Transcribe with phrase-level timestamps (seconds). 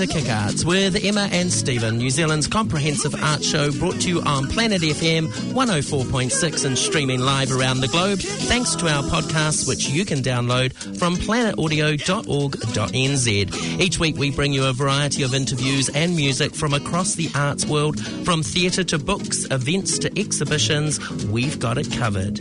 [0.00, 4.22] to Kick Arts with Emma and Stephen, New Zealand's comprehensive art show brought to you
[4.22, 9.90] on Planet FM 104.6 and streaming live around the globe thanks to our podcasts which
[9.90, 13.80] you can download from planetaudio.org.nz.
[13.80, 17.66] Each week we bring you a variety of interviews and music from across the arts
[17.66, 22.40] world, from theatre to books, events to exhibitions, we've got it covered.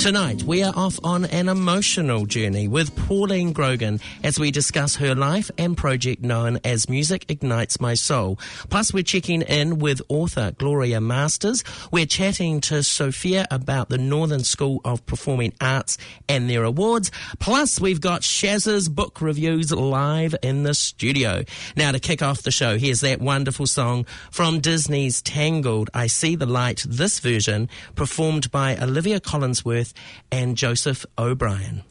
[0.00, 5.14] Tonight we are off on an emotional journey with Pauline Grogan as we discuss her
[5.14, 8.38] life and project known as Music Ignites My Soul.
[8.70, 11.64] Plus, we're checking in with author Gloria Masters.
[11.92, 15.98] We're chatting to Sophia about the Northern School of Performing Arts
[16.30, 17.10] and their awards.
[17.38, 21.44] Plus, we've got Shaz's book reviews live in the studio.
[21.76, 26.36] Now, to kick off the show, here's that wonderful song from Disney's Tangled, I See
[26.36, 29.89] the Light, this version performed by Olivia Collinsworth
[30.30, 31.82] and Joseph O'Brien.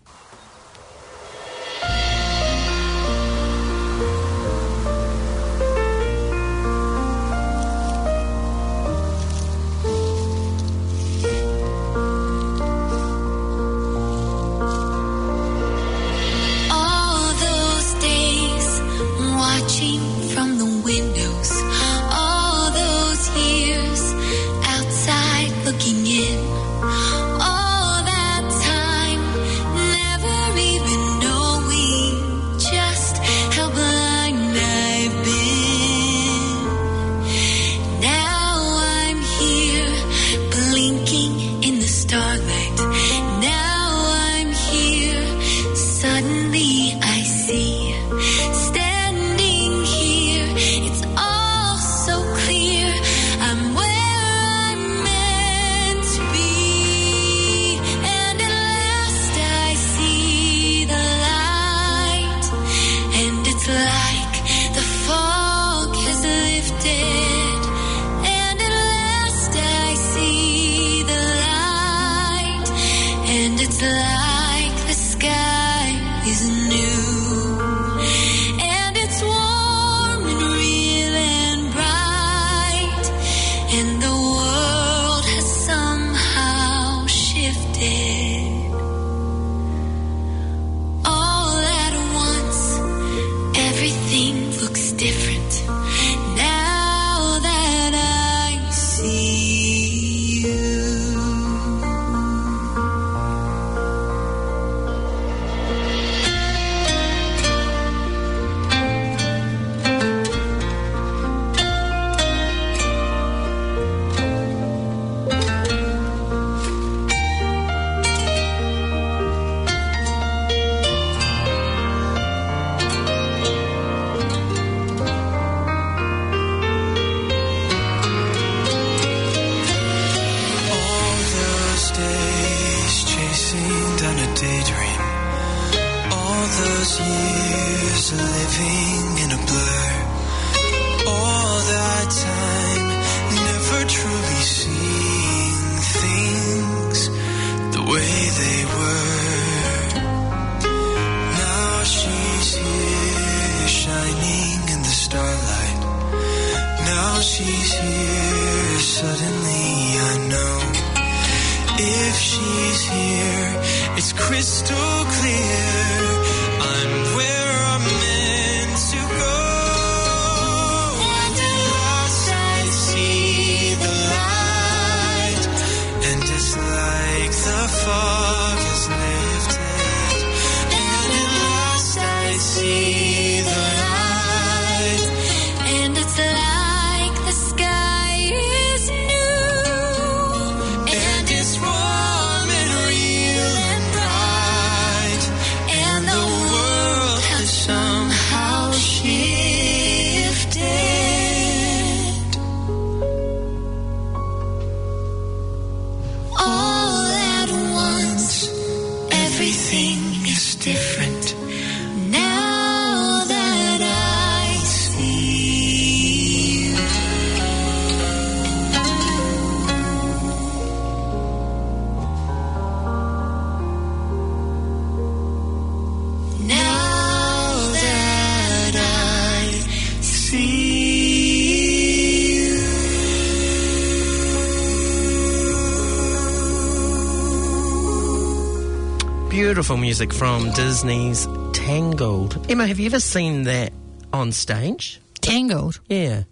[239.70, 242.44] Beautiful music from Disney's Tangled.
[242.50, 243.72] Emma, have you ever seen that
[244.12, 245.00] on stage.
[245.22, 245.80] Tangled.
[245.88, 246.24] Yeah.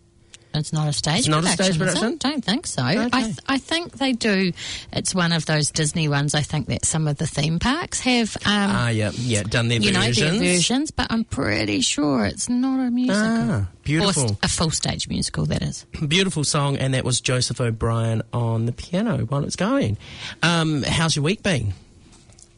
[0.56, 2.18] It's not a stage It's not a stage production?
[2.18, 2.84] Don't think so.
[2.84, 3.10] Okay.
[3.13, 4.54] I, th- I think they do.
[4.92, 6.34] It's one of those Disney ones.
[6.34, 9.81] I think that some of the theme parks have, um, Ah, yeah, yeah, done their
[9.81, 13.22] you know, their versions, but I'm pretty sure it's not a musical.
[13.22, 14.40] Ah, beautiful.
[14.42, 15.86] a full stage musical, that is.
[16.07, 19.98] Beautiful song, and that was Joseph O'Brien on the piano while it's going.
[20.42, 21.75] Um, how's your week been?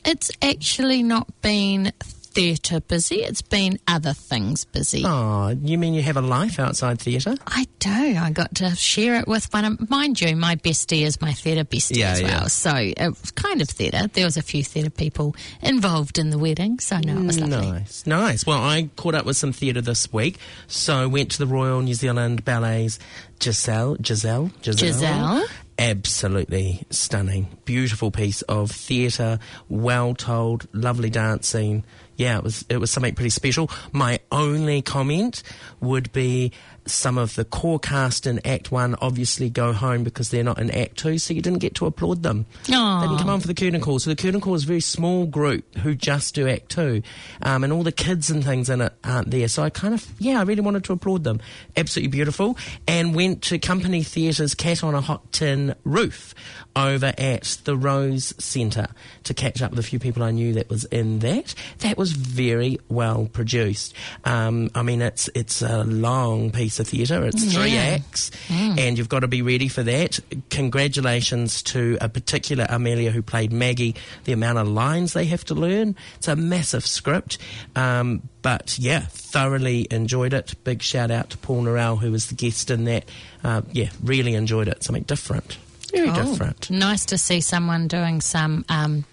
[0.06, 1.92] It's actually not been
[2.32, 3.18] theatre busy.
[3.24, 5.04] It's been other things busy.
[5.06, 7.36] Oh, you mean you have a life outside theatre?
[7.48, 7.90] I do.
[7.90, 11.64] I got to share it with one of, mind you, my bestie is my theatre
[11.66, 12.32] bestie Yeah, as well.
[12.32, 12.48] yeah.
[12.48, 14.08] So it was kind of theatre.
[14.08, 17.50] There was a few theatre people involved in the wedding, so no, it was mm,
[17.50, 17.72] lovely.
[17.72, 18.46] Nice, nice.
[18.46, 20.38] Well, I caught up with some theatre this week,
[20.68, 23.00] so went to the Royal New Zealand Ballet's
[23.42, 24.88] Giselle, Giselle, Giselle.
[24.94, 25.46] Giselle.
[25.80, 29.40] Absolutely stunning, beautiful piece of theatre,
[29.70, 31.84] well told, lovely dancing.
[32.20, 33.72] Yeah, it was it was something pretty special.
[33.94, 35.42] My only comment
[35.80, 36.52] would be
[36.86, 40.70] some of the core cast in Act One obviously go home because they're not in
[40.70, 42.46] Act Two, so you didn't get to applaud them.
[42.74, 43.02] Aw.
[43.02, 44.00] They didn't come on for the curtain call.
[44.00, 47.04] So the curtain call is a very small group who just do Act Two,
[47.42, 49.48] um, and all the kids and things in it aren't there.
[49.48, 51.40] So I kind of, yeah, I really wanted to applaud them.
[51.78, 52.58] Absolutely beautiful.
[52.86, 56.36] And went to Company Theatre's Cat on a Hot Tin Roof
[56.76, 58.88] over at the Rose Centre
[59.24, 61.54] to catch up with a few people I knew that was in that.
[61.80, 63.94] That was very well produced.
[64.24, 67.24] Um, I mean, it's it's a long piece of theatre.
[67.26, 67.98] It's three Yeah.
[68.00, 70.20] acts, and you've got to be ready for that.
[70.50, 73.96] Congratulations to a particular Amelia who played Maggie.
[74.24, 75.96] The amount of lines they have to learn.
[76.18, 77.38] It's a massive script.
[77.76, 80.54] Um, but yeah, thoroughly enjoyed it.
[80.64, 83.10] Big shout out to Paul Norell, who was the guest in that.
[83.44, 84.84] Uh, yeah, really enjoyed it.
[84.84, 85.58] Something different.
[85.92, 86.70] Very Oh, different.
[86.70, 89.06] Nice to see someone doing some, um,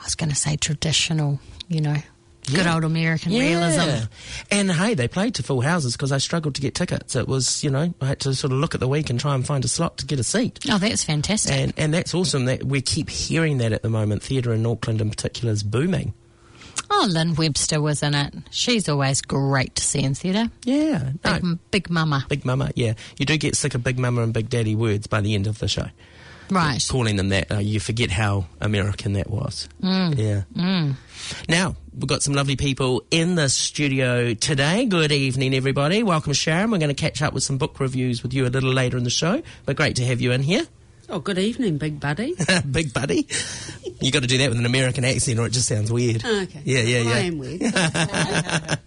[0.00, 1.96] I was going to say traditional, you know,
[2.52, 4.06] good old American realism.
[4.50, 7.14] And hey, they played to full houses because I struggled to get tickets.
[7.14, 9.34] It was, you know, I had to sort of look at the week and try
[9.34, 10.58] and find a slot to get a seat.
[10.70, 11.52] Oh, that's fantastic.
[11.52, 14.22] And, and that's awesome that we keep hearing that at the moment.
[14.22, 16.14] Theatre in Auckland in particular is booming.
[16.90, 18.34] Oh, Lynn Webster was in it.
[18.50, 20.50] She's always great to see in theatre.
[20.64, 21.12] Yeah.
[21.24, 22.24] No, Big, big mama.
[22.28, 22.94] Big Mama, yeah.
[23.18, 25.58] You do get sick of Big Mama and Big Daddy words by the end of
[25.58, 25.86] the show.
[26.50, 26.82] Right.
[26.90, 29.68] Calling them that, uh, you forget how American that was.
[29.82, 30.42] Yeah.
[31.48, 34.86] Now, we've got some lovely people in the studio today.
[34.86, 36.02] Good evening, everybody.
[36.02, 36.70] Welcome, Sharon.
[36.70, 39.04] We're going to catch up with some book reviews with you a little later in
[39.04, 40.66] the show, but great to have you in here.
[41.10, 42.34] Oh, good evening, big buddy.
[42.70, 43.26] Big buddy.
[43.98, 46.22] you got to do that with an American accent or it just sounds weird.
[46.22, 46.60] Okay.
[46.64, 47.10] Yeah, yeah, yeah.
[47.10, 47.62] I am weird.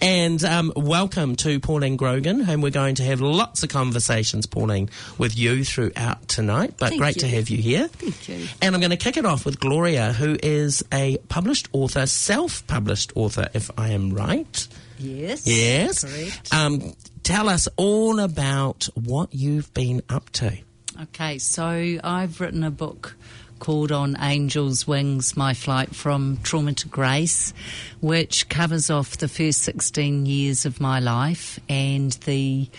[0.00, 4.90] And um, welcome to Pauline Grogan, and we're going to have lots of conversations, Pauline,
[5.18, 6.74] with you throughout tonight.
[6.78, 7.88] But Thank great to have you here.
[7.88, 8.46] Thank you.
[8.60, 13.12] And I'm going to kick it off with Gloria, who is a published author, self-published
[13.16, 14.68] author, if I am right.
[14.98, 15.46] Yes.
[15.46, 16.04] Yes.
[16.04, 16.54] Correct.
[16.54, 20.58] Um, tell us all about what you've been up to.
[20.98, 23.16] Okay, so I've written a book
[23.58, 27.52] called On Angels' Wings My Flight from Trauma to Grace,
[28.00, 32.70] which covers off the first 16 years of my life and the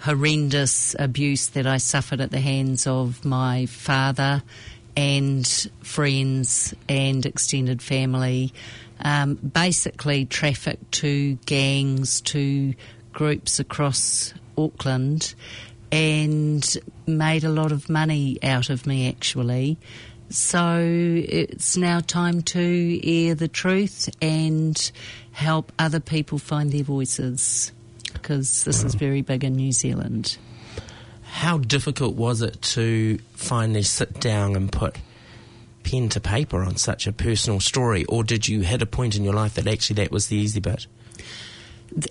[0.00, 4.42] horrendous abuse that I suffered at the hands of my father
[4.94, 5.46] and
[5.80, 8.52] friends and extended family.
[9.00, 12.74] Um, basically, trafficked to gangs, to
[13.14, 15.34] groups across Auckland
[15.92, 19.78] and made a lot of money out of me actually.
[20.30, 24.90] So it's now time to air the truth and
[25.32, 27.70] help other people find their voices
[28.14, 30.38] because this is very big in New Zealand.
[31.22, 34.96] How difficult was it to finally sit down and put
[35.82, 39.24] pen to paper on such a personal story, or did you hit a point in
[39.24, 40.86] your life that actually that was the easy bit?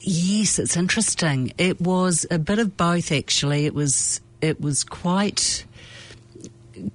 [0.01, 1.53] Yes, it's interesting.
[1.57, 3.65] It was a bit of both actually.
[3.65, 5.65] It was it was quite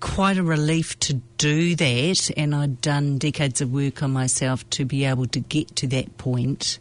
[0.01, 4.85] quite a relief to do that and I'd done decades of work on myself to
[4.85, 6.79] be able to get to that point.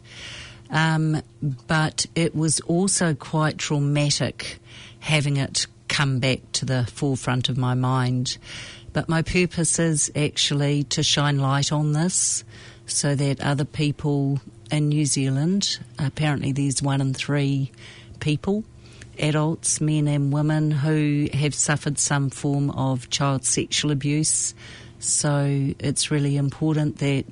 [0.70, 1.22] Um,
[1.68, 4.58] but it was also quite traumatic
[5.00, 8.38] having it come back to the forefront of my mind.
[8.92, 12.44] But my purpose is actually to shine light on this
[12.86, 17.70] so that other people in New Zealand, apparently there's one in three
[18.20, 18.64] people,
[19.18, 24.54] adults, men and women, who have suffered some form of child sexual abuse.
[24.98, 27.24] So it's really important that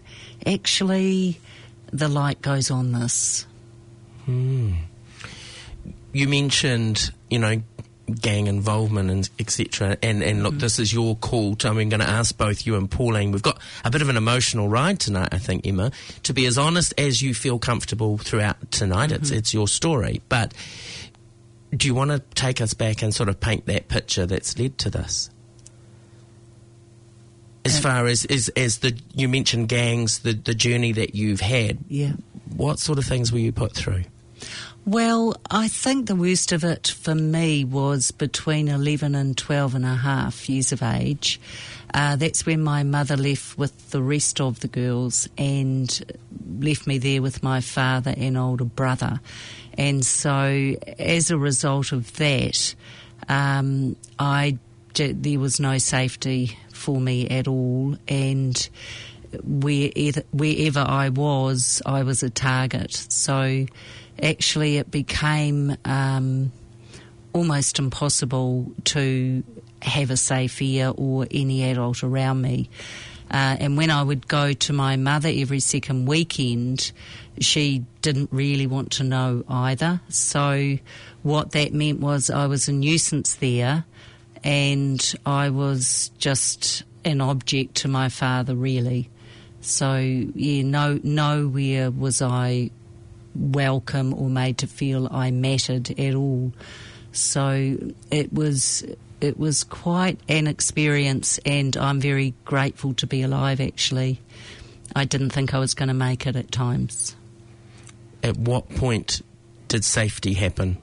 [0.47, 1.41] actually
[1.93, 3.47] the light goes on this.
[4.25, 4.73] Hmm.
[6.13, 7.63] You mentioned, you know,
[8.21, 9.97] gang involvement and etc.
[10.03, 11.57] And and look, this is your call.
[11.57, 13.33] To, I'm going to ask both you and Pauline.
[13.33, 15.91] We've got a bit of an emotional ride tonight, I think, Emma.
[16.25, 20.21] To be as honest as you feel comfortable throughout tonight, it's it's your story.
[20.29, 20.53] But
[21.75, 24.79] do you want to take us back and sort of paint that picture that's led
[24.79, 25.31] to this?
[27.65, 31.41] As Uh, far as, as as the you mentioned gangs, the the journey that you've
[31.41, 32.13] had, Yeah.
[32.55, 34.05] what sort of things were you put through?
[34.87, 39.85] Well, I think the worst of it for me was between 11 and 12 and
[39.87, 41.41] a half years of age.
[41.95, 46.15] Uh, that's when my mother left with the rest of the girls and
[46.59, 49.21] left me there with my father and older brother.
[49.79, 52.75] And so, as a result of that,
[53.29, 54.59] um, I
[54.95, 58.69] there was no safety for me at all, and
[59.43, 62.93] wherever, wherever I was, I was a target.
[62.93, 63.67] So
[64.23, 66.53] actually, it became um,
[67.33, 69.43] almost impossible to
[69.83, 72.71] have a safe ear or any adult around me.
[73.31, 76.93] Uh, and when I would go to my mother every second weekend,
[77.41, 80.01] she didn't really want to know either.
[80.09, 80.79] So,
[81.23, 83.85] what that meant was I was a nuisance there,
[84.45, 89.11] and I was just an object to my father, really.
[89.61, 92.71] So, yeah, no, nowhere was I
[93.35, 96.53] welcome or made to feel I mattered at all.
[97.13, 97.77] So
[98.11, 98.85] it was
[99.21, 103.61] it was quite an experience, and I'm very grateful to be alive.
[103.61, 104.21] Actually,
[104.95, 107.17] I didn't think I was going to make it at times.
[108.23, 109.23] At what point
[109.69, 110.79] did safety happen?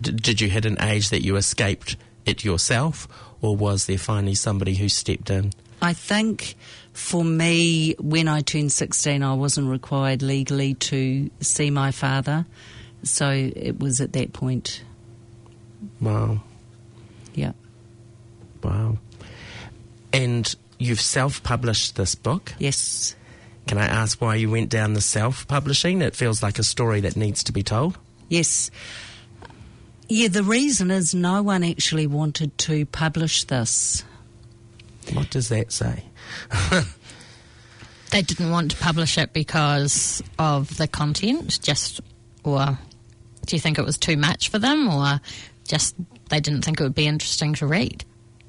[0.00, 3.08] D- did you hit an age that you escaped it yourself,
[3.40, 5.52] or was there finally somebody who stepped in?
[5.80, 6.56] I think
[6.98, 12.44] for me, when I turned 16, I wasn't required legally to see my father.
[13.04, 14.82] So it was at that point,
[16.00, 16.40] Wow,
[17.34, 17.52] yeah.
[18.64, 18.98] wow.
[20.12, 22.52] And you've self-published this book.
[22.58, 23.14] Yes.
[23.68, 26.02] Can I ask why you went down the self-publishing?
[26.02, 27.96] It feels like a story that needs to be told.
[28.28, 28.72] Yes.
[30.08, 34.02] Yeah, the reason is no one actually wanted to publish this.
[35.12, 36.02] What does that say?
[38.10, 42.00] They didn't want to publish it because of the content, just,
[42.42, 42.78] or
[43.46, 45.20] do you think it was too much for them, or
[45.66, 45.94] just
[46.30, 48.04] they didn't think it would be interesting to read?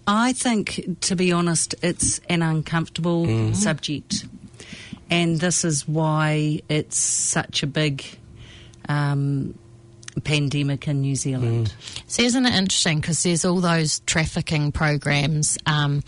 [0.08, 4.26] I think, to be honest, it's an uncomfortable subject.
[5.12, 8.06] And this is why it's such a big
[8.88, 9.58] um,
[10.24, 11.74] pandemic in New Zealand.
[12.08, 13.02] See, isn't it interesting?
[13.02, 16.02] Because there's all those trafficking programs um,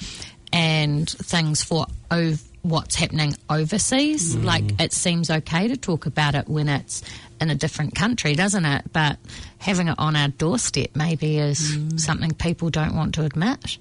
[0.53, 4.35] and things for ov- what's happening overseas.
[4.35, 4.43] Mm.
[4.43, 7.01] Like, it seems okay to talk about it when it's
[7.39, 8.85] in a different country, doesn't it?
[8.93, 9.17] But
[9.57, 11.99] having it on our doorstep maybe is mm.
[11.99, 13.77] something people don't want to admit.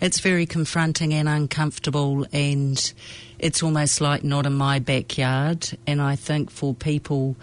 [0.00, 2.92] It's very confronting and uncomfortable, and
[3.38, 5.68] it's almost like not in my backyard.
[5.86, 7.36] And I think for people,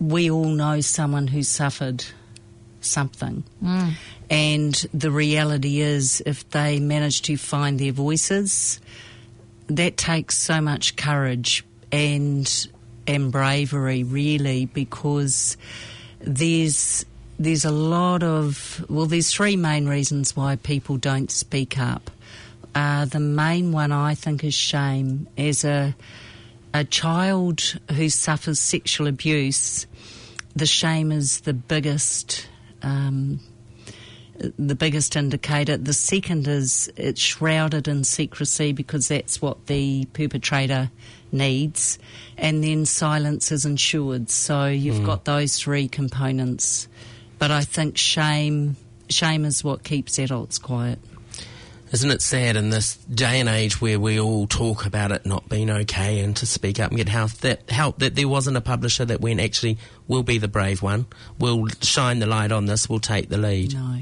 [0.00, 2.04] we all know someone who suffered
[2.86, 3.44] something.
[4.30, 8.80] And the reality is, if they manage to find their voices,
[9.68, 12.68] that takes so much courage and
[13.06, 15.56] and bravery, really, because
[16.20, 17.04] there's
[17.38, 22.10] there's a lot of well, there's three main reasons why people don't speak up.
[22.74, 25.26] Uh, the main one I think is shame.
[25.38, 25.94] As a
[26.74, 29.86] a child who suffers sexual abuse,
[30.54, 32.48] the shame is the biggest.
[32.86, 33.40] Um,
[34.58, 35.76] the biggest indicator.
[35.76, 40.90] The second is it's shrouded in secrecy because that's what the perpetrator
[41.32, 41.98] needs.
[42.36, 44.30] And then silence is ensured.
[44.30, 46.86] So you've got those three components.
[47.38, 48.76] But I think shame
[49.08, 50.98] shame is what keeps adults quiet.
[51.92, 55.48] Isn't it sad in this day and age where we all talk about it not
[55.48, 58.60] being okay and to speak up and get help that help that there wasn't a
[58.60, 59.78] publisher that went actually
[60.08, 61.06] we'll be the brave one,
[61.38, 63.74] we'll shine the light on this, we'll take the lead.
[63.74, 63.98] No.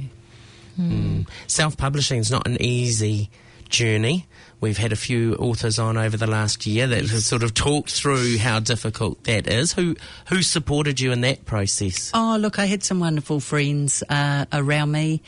[1.46, 3.30] Self publishing is not an easy
[3.68, 4.26] journey.
[4.60, 7.90] We've had a few authors on over the last year that have sort of talked
[7.90, 9.74] through how difficult that is.
[9.74, 9.94] Who
[10.28, 12.10] who supported you in that process?
[12.14, 15.22] Oh, look, I had some wonderful friends uh, around me,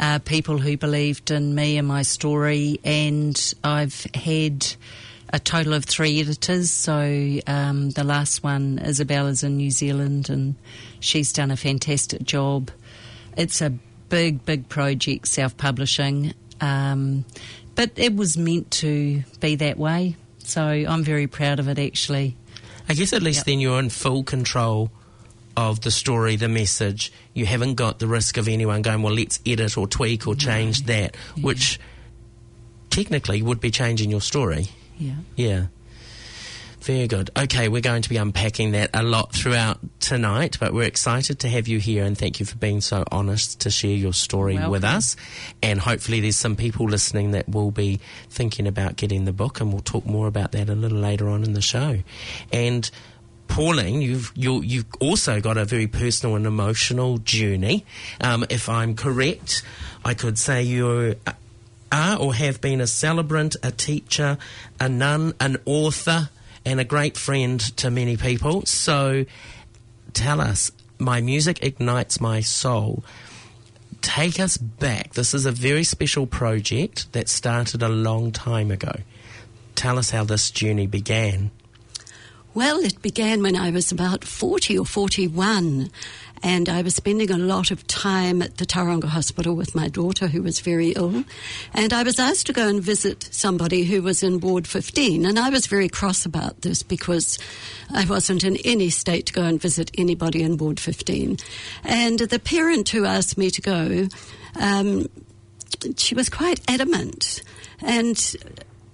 [0.00, 4.66] uh, people who believed in me and my story, and I've had
[5.32, 6.70] a total of three editors.
[6.70, 10.54] So um, the last one, Isabel, is in New Zealand, and
[11.00, 12.70] she's done a fantastic job.
[13.36, 13.70] It's a
[14.08, 17.24] big, big project, self publishing, um,
[17.74, 20.16] but it was meant to be that way.
[20.38, 22.36] So I'm very proud of it, actually.
[22.88, 23.46] I guess at least Yep.
[23.46, 24.90] then you're in full control
[25.56, 27.12] of the story, the message.
[27.34, 30.82] You haven't got the risk of anyone going, well, let's edit or tweak or change
[30.82, 30.94] no.
[30.94, 31.42] that, yeah.
[31.42, 31.80] which
[32.90, 34.66] technically would be changing your story.
[34.98, 35.14] Yeah.
[35.34, 35.66] Yeah.
[36.86, 37.30] Very good.
[37.36, 41.48] Okay, we're going to be unpacking that a lot throughout tonight, but we're excited to
[41.48, 44.70] have you here and thank you for being so honest to share your story Welcome.
[44.70, 45.16] with us.
[45.64, 47.98] And hopefully, there's some people listening that will be
[48.30, 51.42] thinking about getting the book, and we'll talk more about that a little later on
[51.42, 51.98] in the show.
[52.52, 52.88] And
[53.48, 57.84] Pauline, you've you, have you have also got a very personal and emotional journey.
[58.20, 59.62] Um, if I'm correct,
[60.04, 61.16] I could say you
[61.92, 64.38] are or have been a celebrant, a teacher,
[64.80, 66.30] a nun, an author,
[66.64, 68.66] and a great friend to many people.
[68.66, 69.24] So
[70.12, 73.04] tell us, my music ignites my soul.
[74.02, 75.14] Take us back.
[75.14, 79.00] This is a very special project that started a long time ago.
[79.74, 81.50] Tell us how this journey began.
[82.56, 85.90] Well, it began when I was about 40 or 41
[86.42, 90.28] and I was spending a lot of time at the Tauranga Hospital with my daughter
[90.28, 91.24] who was very ill.
[91.74, 95.26] And I was asked to go and visit somebody who was in Ward 15.
[95.26, 97.38] And I was very cross about this because
[97.92, 101.36] I wasn't in any state to go and visit anybody in Ward 15.
[101.84, 104.08] And the parent who asked me to go,
[104.58, 105.10] um,
[105.98, 107.42] she was quite adamant.
[107.82, 108.16] And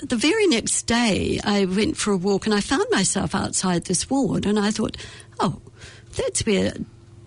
[0.02, 4.11] the very next day, I went for a walk and I found myself outside this
[4.11, 4.97] ward, and I thought,
[5.40, 5.61] oh,
[6.16, 6.75] that's where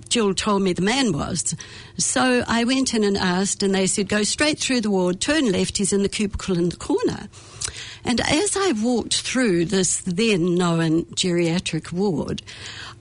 [0.09, 1.55] Jill told me the man was.
[1.97, 5.51] So I went in and asked, and they said, go straight through the ward, turn
[5.51, 7.27] left, he's in the cubicle in the corner.
[8.03, 12.43] And as I walked through this then known geriatric ward,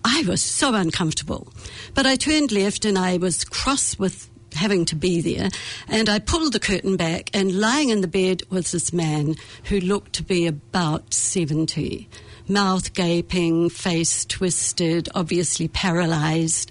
[0.04, 1.48] I was so uncomfortable.
[1.94, 5.50] But I turned left and I was cross with having to be there.
[5.88, 9.80] And I pulled the curtain back, and lying in the bed was this man who
[9.80, 12.08] looked to be about 70
[12.48, 16.70] mouth gaping, face twisted, obviously paralyzed.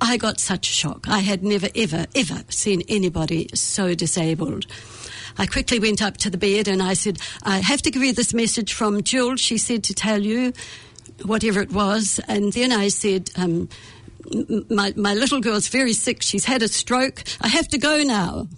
[0.00, 1.08] I got such a shock.
[1.08, 4.66] I had never, ever, ever seen anybody so disabled.
[5.38, 8.12] I quickly went up to the bed and I said, I have to give you
[8.12, 9.36] this message from Jill.
[9.36, 10.52] She said to tell you
[11.24, 12.20] whatever it was.
[12.28, 13.68] And then I said, um,
[14.68, 16.22] my, my little girl's very sick.
[16.22, 17.22] She's had a stroke.
[17.40, 18.48] I have to go now.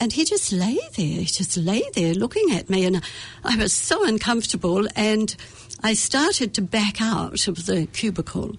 [0.00, 2.84] And he just lay there, he just lay there looking at me.
[2.84, 3.02] And
[3.44, 4.88] I was so uncomfortable.
[4.96, 5.34] And
[5.82, 8.56] I started to back out of the cubicle.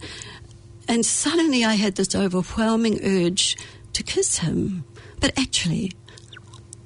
[0.87, 3.57] And suddenly I had this overwhelming urge
[3.93, 4.85] to kiss him.
[5.19, 5.91] But actually,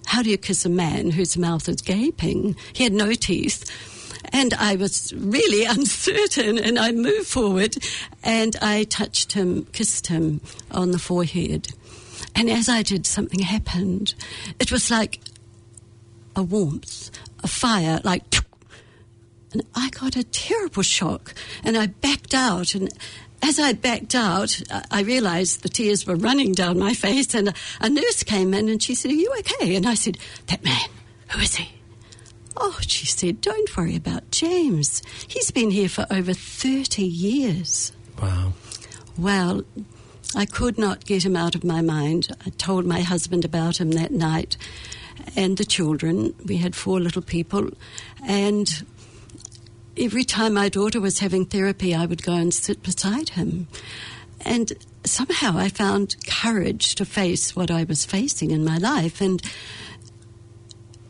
[0.06, 2.56] how do you kiss a man whose mouth is gaping?
[2.73, 3.65] He had no teeth.
[4.25, 7.77] And I was really uncertain, and I moved forward
[8.23, 11.69] and I touched him, kissed him on the forehead.
[12.36, 14.13] And as I did, something happened.
[14.60, 15.19] It was like
[16.36, 17.10] a warmth,
[17.43, 18.23] a fire, like.
[19.53, 22.75] And I got a terrible shock, and I backed out.
[22.75, 22.89] And
[23.41, 27.34] as I backed out, I realized the tears were running down my face.
[27.34, 29.75] And a nurse came in and she said, Are you okay?
[29.75, 30.89] And I said, That man,
[31.30, 31.77] who is he?
[32.60, 35.04] Oh, she said, Don't worry about James.
[35.28, 37.91] He's been here for over 30 years.
[38.20, 38.54] Wow.
[39.15, 39.63] Well,
[40.36, 42.30] I could not get him out of my mind.
[42.46, 44.58] I told my husband about him that night
[45.36, 46.34] and the children.
[46.46, 47.70] We had four little people.
[48.26, 48.86] And
[49.96, 53.67] every time my daughter was having therapy, I would go and sit beside him.
[54.41, 59.22] And somehow I found courage to face what I was facing in my life.
[59.22, 59.41] And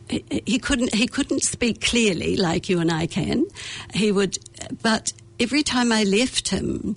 [0.08, 3.46] he couldn't he couldn't speak clearly like you and I can.
[3.94, 4.38] He would,
[4.82, 6.96] but every time I left him,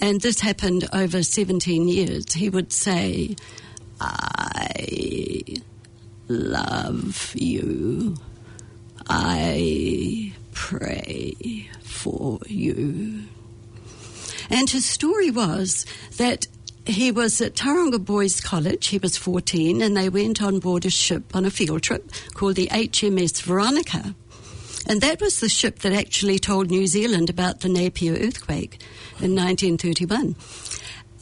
[0.00, 3.36] and this happened over 17 years, he would say,
[4.00, 5.56] I
[6.28, 8.16] love you.
[9.08, 13.24] I pray for you.
[14.48, 15.84] And his story was
[16.16, 16.46] that
[16.90, 18.88] he was at Tauranga Boys College.
[18.88, 22.56] He was 14, and they went on board a ship on a field trip called
[22.56, 24.14] the HMS Veronica.
[24.86, 28.82] And that was the ship that actually told New Zealand about the Napier earthquake
[29.20, 30.34] in 1931.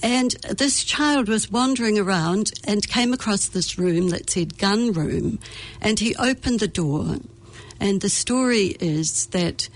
[0.03, 5.41] And this child was wandering around and came across this room that said gun room.
[5.81, 7.17] And he opened the door.
[7.81, 9.69] And the story is that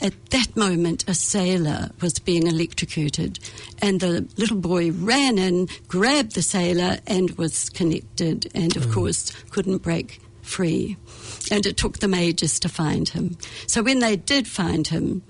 [0.00, 3.38] at that moment, a sailor was being electrocuted,
[3.80, 8.94] and the little boy ran in, grabbed the sailor, and was connected, and of mm.
[8.94, 10.96] course, couldn't break free.
[11.50, 13.36] And it took them ages to find him.
[13.66, 15.22] So when they did find him,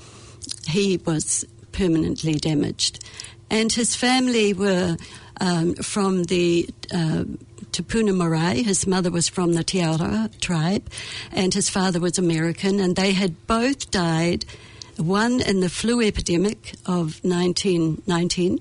[0.68, 3.04] he was permanently damaged.
[3.50, 4.96] And his family were
[5.40, 7.24] um, from the uh,
[7.72, 8.62] Te Puna Marae.
[8.62, 10.88] His mother was from the Te Aura tribe,
[11.32, 14.44] and his father was American, and they had both died
[14.96, 18.60] one in the flu epidemic of 1919.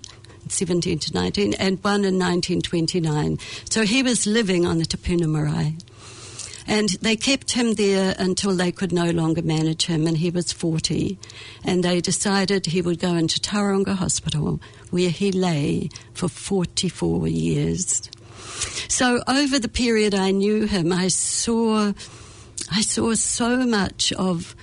[0.49, 3.37] 17 to 19, and one in 1929.
[3.69, 5.75] So he was living on the Te Puna Marae.
[6.67, 10.51] And they kept him there until they could no longer manage him, and he was
[10.51, 11.17] 40.
[11.63, 18.09] And they decided he would go into Tauranga Hospital, where he lay for 44 years.
[18.87, 21.93] So over the period I knew him, I saw,
[22.71, 24.55] I saw so much of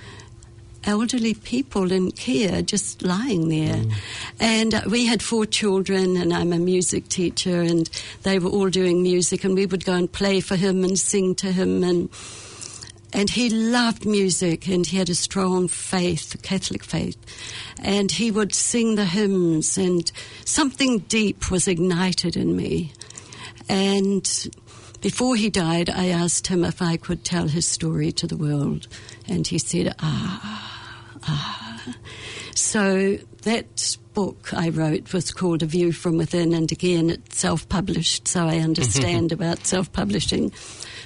[0.85, 3.75] elderly people in care just lying there.
[3.75, 3.93] Mm.
[4.39, 7.89] And uh, we had four children, and I'm a music teacher, and
[8.23, 11.35] they were all doing music, and we would go and play for him and sing
[11.35, 12.09] to him, and
[13.13, 17.17] and he loved music, and he had a strong faith, Catholic faith,
[17.81, 20.11] and he would sing the hymns, and
[20.43, 22.91] something deep was ignited in me,
[23.69, 24.47] and.
[25.01, 28.87] Before he died, I asked him if I could tell his story to the world,
[29.27, 31.95] and he said, Ah, ah.
[32.55, 37.69] so that book I wrote was called A View from Within, and again, it's self
[37.69, 40.51] published, so I understand about self publishing.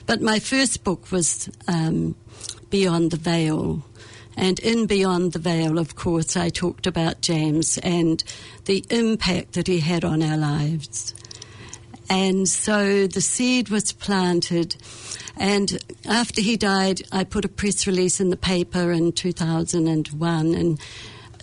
[0.06, 2.16] But my first book was um,
[2.70, 3.84] Beyond the Veil.
[4.38, 8.24] And in Beyond the Veil, of course, I talked about James and
[8.66, 11.14] the impact that he had on our lives.
[12.10, 14.76] And so the seed was planted
[15.40, 20.80] and after he died, I put a press release in the paper in 2001 and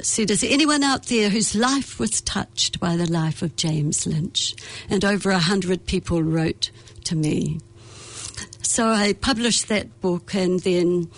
[0.03, 4.07] said, Is there anyone out there whose life was touched by the life of James
[4.07, 4.55] Lynch?
[4.91, 6.71] And over a hundred people wrote
[7.05, 7.59] to me.
[8.61, 11.11] So I published that book, and then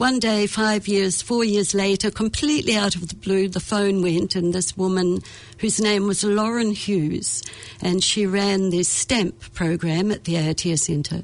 [0.00, 4.34] one day, five years, four years later, completely out of the blue, the phone went,
[4.34, 5.18] and this woman,
[5.58, 7.42] whose name was Lauren Hughes,
[7.82, 11.22] and she ran the STAMP program at the Aotea Centre.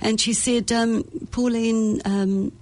[0.00, 2.52] And she said, um, Pauline, um,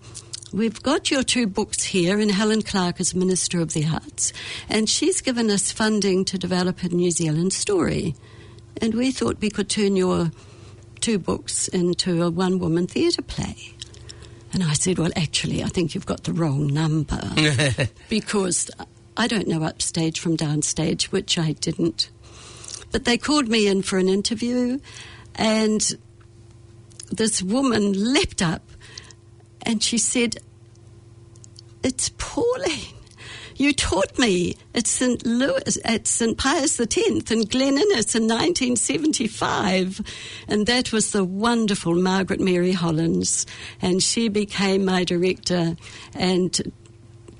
[0.54, 4.32] we've got your two books here, and Helen Clark is Minister of the Arts,
[4.70, 8.14] and she's given us funding to develop a New Zealand story.
[8.80, 10.30] And we thought we could turn your
[11.02, 13.74] two books into a one woman theatre play.
[14.54, 17.20] And I said, Well, actually, I think you've got the wrong number
[18.08, 18.70] because
[19.16, 22.10] I don't know upstage from downstage, which I didn't.
[22.92, 24.78] But they called me in for an interview,
[25.34, 25.82] and
[27.10, 28.62] this woman leapt up
[29.62, 30.36] and she said,
[31.82, 32.94] It's Pauline.
[33.56, 35.24] You taught me at St.
[35.24, 36.36] Louis, at St.
[36.36, 36.96] Pius X
[37.30, 40.00] in Glen Innes in 1975.
[40.48, 43.46] And that was the wonderful Margaret Mary Hollins.
[43.80, 45.76] And she became my director
[46.14, 46.72] and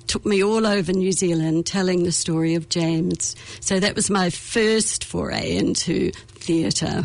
[0.07, 3.35] took me all over New Zealand telling the story of James.
[3.61, 7.05] So that was my first foray into theatre.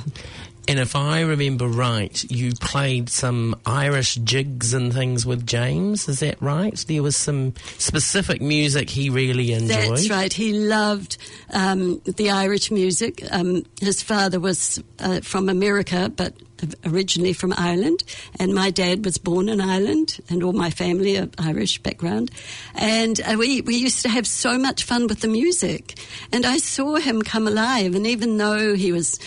[0.69, 6.07] And if I remember right, you played some Irish jigs and things with James.
[6.07, 6.77] Is that right?
[6.87, 9.89] There was some specific music he really enjoyed.
[9.89, 10.31] That's right.
[10.31, 11.17] He loved
[11.51, 13.23] um, the Irish music.
[13.31, 16.35] Um, his father was uh, from America, but
[16.85, 18.03] originally from Ireland,
[18.39, 22.29] and my dad was born in Ireland, and all my family are Irish background.
[22.75, 25.97] And uh, we, we used to have so much fun with the music.
[26.31, 29.17] And I saw him come alive, and even though he was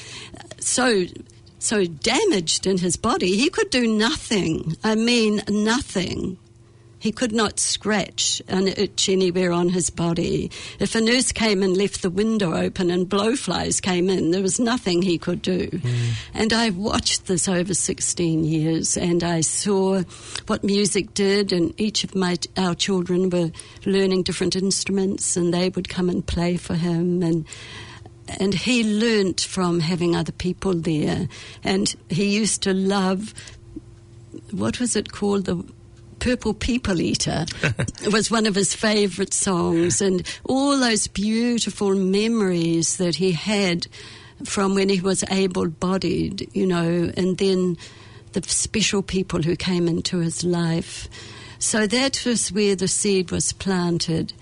[0.60, 1.04] so
[1.62, 4.76] so damaged in his body, he could do nothing.
[4.82, 6.36] I mean, nothing.
[6.98, 10.52] He could not scratch an itch anywhere on his body.
[10.78, 14.60] If a nurse came and left the window open and blowflies came in, there was
[14.60, 15.66] nothing he could do.
[15.66, 16.12] Mm.
[16.32, 20.02] And I watched this over 16 years and I saw
[20.46, 23.50] what music did and each of my our children were
[23.84, 27.44] learning different instruments and they would come and play for him and
[28.28, 31.28] and he learnt from having other people there.
[31.64, 33.34] And he used to love,
[34.50, 35.46] what was it called?
[35.46, 35.64] The
[36.18, 37.46] Purple People Eater
[38.12, 43.88] was one of his favourite songs, and all those beautiful memories that he had
[44.44, 47.76] from when he was able bodied, you know, and then
[48.32, 51.08] the special people who came into his life.
[51.58, 54.32] So that was where the seed was planted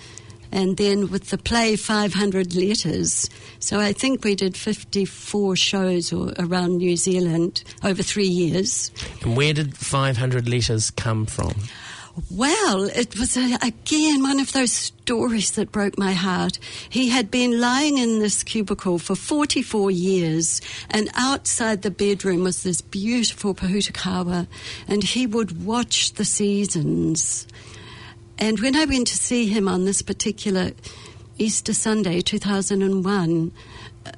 [0.52, 3.28] and then with the play 500 letters.
[3.58, 8.90] So I think we did 54 shows or, around New Zealand over three years.
[9.22, 11.54] And where did 500 letters come from?
[12.28, 16.58] Well, it was a, again one of those stories that broke my heart.
[16.88, 20.60] He had been lying in this cubicle for 44 years,
[20.90, 24.48] and outside the bedroom was this beautiful Pohutukawa,
[24.88, 27.46] and he would watch the seasons.
[28.40, 30.72] And when I went to see him on this particular
[31.36, 33.52] Easter Sunday, 2001,
[34.06, 34.12] uh,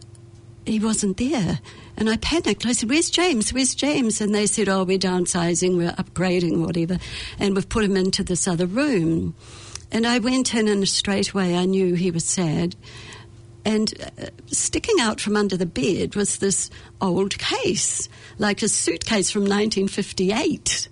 [0.64, 1.60] he wasn't there.
[1.96, 2.64] And I panicked.
[2.64, 3.52] I said, Where's James?
[3.52, 4.20] Where's James?
[4.20, 6.98] And they said, Oh, we're downsizing, we're upgrading, whatever.
[7.38, 9.34] And we've put him into this other room.
[9.90, 12.76] And I went in, and straight away I knew he was sad.
[13.64, 18.08] And uh, sticking out from under the bed was this old case,
[18.38, 20.88] like a suitcase from 1958.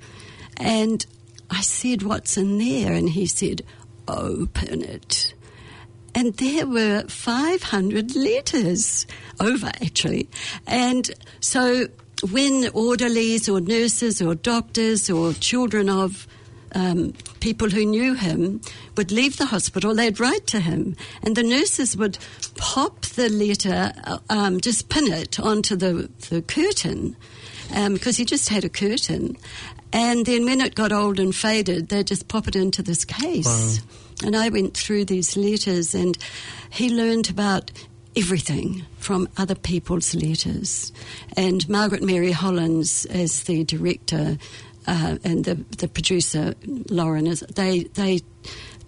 [0.58, 1.06] And
[1.50, 2.92] I said, What's in there?
[2.92, 3.62] And he said,
[4.08, 5.34] Open it.
[6.14, 9.06] And there were 500 letters,
[9.38, 10.28] over actually.
[10.66, 11.10] And
[11.40, 11.86] so
[12.30, 16.26] when orderlies or nurses or doctors or children of
[16.74, 18.60] um, people who knew him
[18.96, 22.18] would leave the hospital, they'd write to him, and the nurses would
[22.56, 27.16] pop the letter, uh, um, just pin it onto the, the curtain,
[27.70, 29.36] because um, he just had a curtain.
[29.92, 33.46] And then when it got old and faded, they'd just pop it into this case.
[33.46, 34.26] Wow.
[34.26, 36.16] And I went through these letters, and
[36.70, 37.70] he learned about
[38.16, 40.92] everything from other people's letters.
[41.36, 44.36] And Margaret Mary Hollins, as the director,
[44.86, 46.54] uh, and the, the producer
[46.90, 48.20] Lauren is they they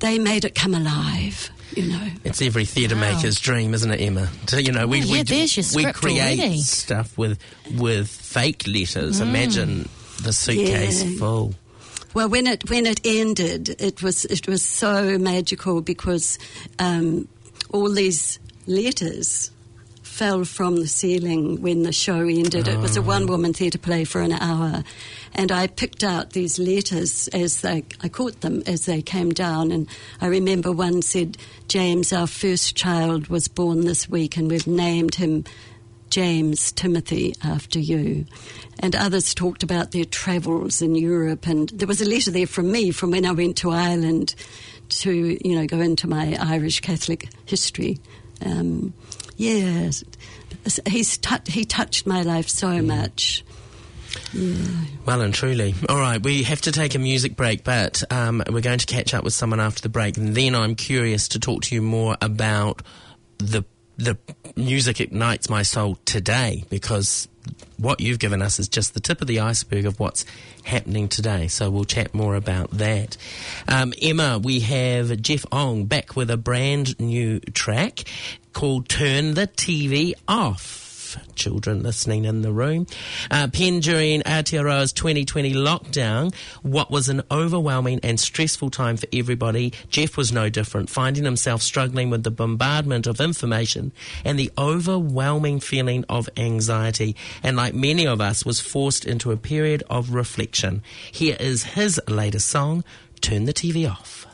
[0.00, 1.50] they made it come alive.
[1.74, 3.12] You know, it's every theatre wow.
[3.12, 4.28] maker's dream, isn't it, Emma?
[4.46, 6.58] So, you know, we oh, yeah, we, we create already.
[6.58, 7.38] stuff with
[7.78, 9.20] with fake letters.
[9.20, 9.22] Mm.
[9.22, 9.88] Imagine
[10.22, 11.18] the suitcase yeah.
[11.18, 11.54] full.
[12.14, 16.38] Well, when it when it ended, it was it was so magical because
[16.78, 17.26] um,
[17.70, 19.50] all these letters
[20.12, 22.68] fell from the ceiling when the show ended.
[22.68, 22.72] Oh.
[22.72, 23.04] It was a oh.
[23.04, 24.84] one woman theatre play for an hour,
[25.32, 29.72] and I picked out these letters as they, I caught them as they came down.
[29.72, 29.88] And
[30.20, 35.14] I remember one said, James, our first child was born this week, and we've named
[35.14, 35.44] him
[36.10, 38.26] James Timothy after you.
[38.80, 41.46] And others talked about their travels in Europe.
[41.46, 44.34] And there was a letter there from me from when I went to Ireland
[44.90, 47.98] to, you know, go into my Irish Catholic history.
[48.44, 48.92] Um,
[49.42, 50.04] yes,
[50.86, 52.86] he's t- he touched my life so mm.
[52.86, 53.44] much.
[54.32, 54.84] Yeah.
[55.06, 55.74] Well and truly.
[55.88, 59.14] All right, we have to take a music break, but um, we're going to catch
[59.14, 62.16] up with someone after the break, and then I'm curious to talk to you more
[62.20, 62.82] about
[63.38, 63.64] the
[63.96, 64.16] the
[64.56, 67.28] music ignites my soul today because
[67.76, 70.24] what you've given us is just the tip of the iceberg of what's
[70.64, 71.48] happening today.
[71.48, 73.16] So we'll chat more about that.
[73.66, 78.04] Um, Emma, we have Jeff Ong back with a brand new track
[78.52, 80.81] called Turn the TV Off
[81.34, 82.86] children listening in the room.
[83.30, 89.72] Uh, Pen during Aotearoa's 2020 lockdown, what was an overwhelming and stressful time for everybody,
[89.88, 93.92] Jeff was no different, finding himself struggling with the bombardment of information
[94.24, 99.36] and the overwhelming feeling of anxiety, and like many of us, was forced into a
[99.36, 100.82] period of reflection.
[101.10, 102.84] Here is his latest song,
[103.20, 104.26] Turn the TV Off.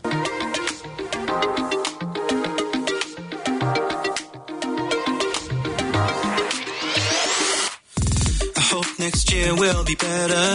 [9.18, 10.46] Next year will be better.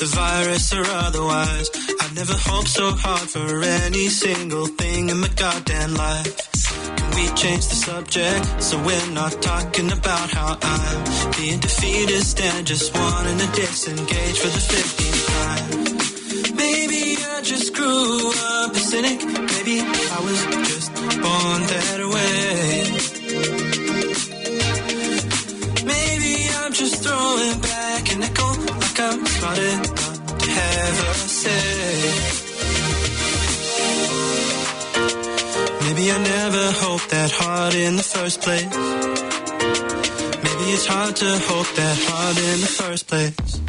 [0.00, 1.70] The virus or otherwise.
[2.00, 6.32] I never hoped so hard for any single thing in my goddamn life.
[6.96, 12.66] Can we change the subject so we're not talking about how I'm being defeatist and
[12.66, 16.56] just wanting to disengage for the 15th time?
[16.56, 18.19] Maybe I just grew
[37.08, 38.64] that hard in the first place.
[40.44, 43.59] Maybe it's hard to hope that hard in the first place.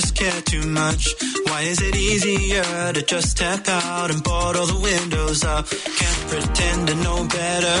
[0.00, 1.14] Just care too much?
[1.44, 5.68] Why is it easier to just tap out and board all the windows up?
[5.68, 7.78] Can't pretend to know better.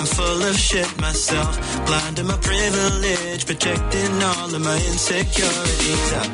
[0.00, 1.52] I'm full of shit myself,
[1.86, 6.30] blind to my privilege, projecting all of my insecurities up.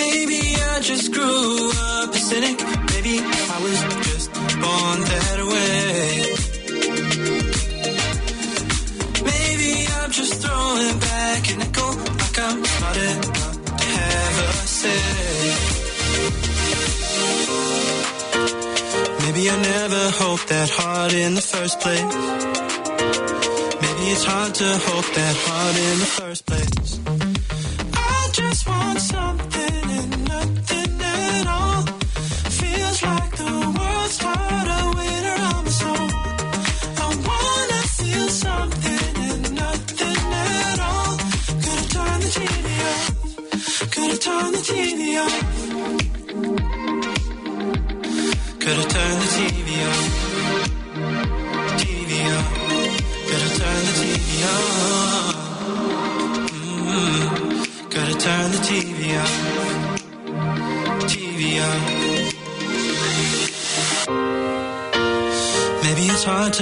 [0.00, 0.40] Maybe
[0.72, 2.58] I just grew up a cynic.
[2.92, 3.14] Maybe
[3.54, 3.78] I was
[4.08, 6.02] just born that way.
[9.30, 11.88] Maybe I'm just throwing back an echo
[12.22, 12.81] like I'm
[14.82, 15.00] say.
[19.22, 22.14] Maybe I never hoped that hard in the first place.
[23.82, 27.01] Maybe it's hard to hope that hard in the first place.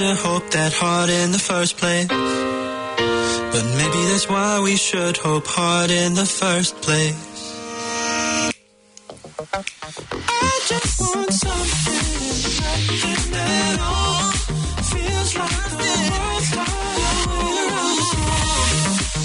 [0.01, 2.07] To hope that hard in the first place.
[2.07, 7.15] But maybe that's why we should hope hard in the first place.
[10.39, 12.03] I just want something,
[12.61, 14.31] something that all
[14.91, 15.93] feels like the.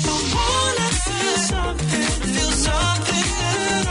[0.05, 3.87] I wanna feel something, feel something at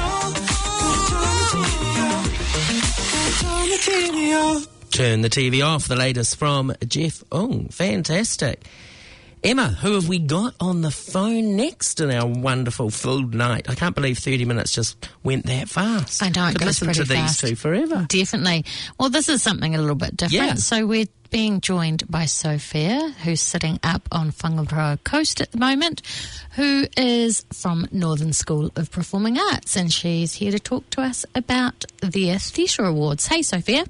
[4.66, 4.75] all.
[4.96, 5.90] Turn the TV off.
[5.90, 7.68] The latest from Jeff Ung.
[7.68, 8.64] Fantastic.
[9.44, 13.70] Emma, who have we got on the phone next in our wonderful filled night?
[13.70, 16.24] I can't believe 30 minutes just went that fast.
[16.24, 17.42] I know, it goes listen pretty to fast.
[17.42, 18.06] these two forever.
[18.08, 18.64] Definitely.
[18.98, 20.34] Well, this is something a little bit different.
[20.34, 20.54] Yeah.
[20.54, 26.04] So we're being joined by Sophia, who's sitting up on Whangaroa Coast at the moment,
[26.52, 31.26] who is from Northern School of Performing Arts, and she's here to talk to us
[31.36, 33.28] about their Theatre Awards.
[33.28, 33.84] Hey, Sophia.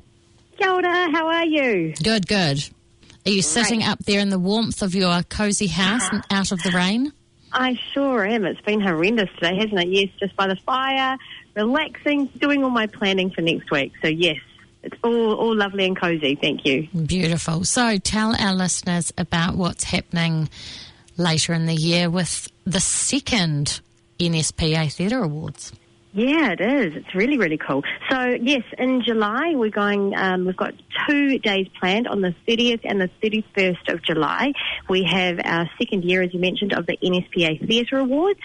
[0.57, 1.93] Kia ora, how are you?
[2.03, 2.69] Good, good.
[3.25, 6.61] Are you sitting up there in the warmth of your cosy house and out of
[6.61, 7.11] the rain?
[7.51, 8.45] I sure am.
[8.45, 9.87] It's been horrendous today, hasn't it?
[9.87, 11.17] Yes, just by the fire,
[11.55, 13.93] relaxing, doing all my planning for next week.
[14.01, 14.37] So yes,
[14.83, 16.35] it's all all lovely and cozy.
[16.35, 16.87] Thank you.
[17.05, 17.63] Beautiful.
[17.63, 20.49] So tell our listeners about what's happening
[21.17, 23.79] later in the year with the second
[24.19, 25.71] NSPA Theatre Awards.
[26.17, 26.93] Yeah, it is.
[26.95, 27.83] It's really, really cool.
[28.09, 30.73] So, yes, in July, we're going, um, we've got
[31.09, 34.53] two days planned on the 30th and the 31st of July.
[34.87, 38.39] We have our second year, as you mentioned, of the NSPA Theatre Awards,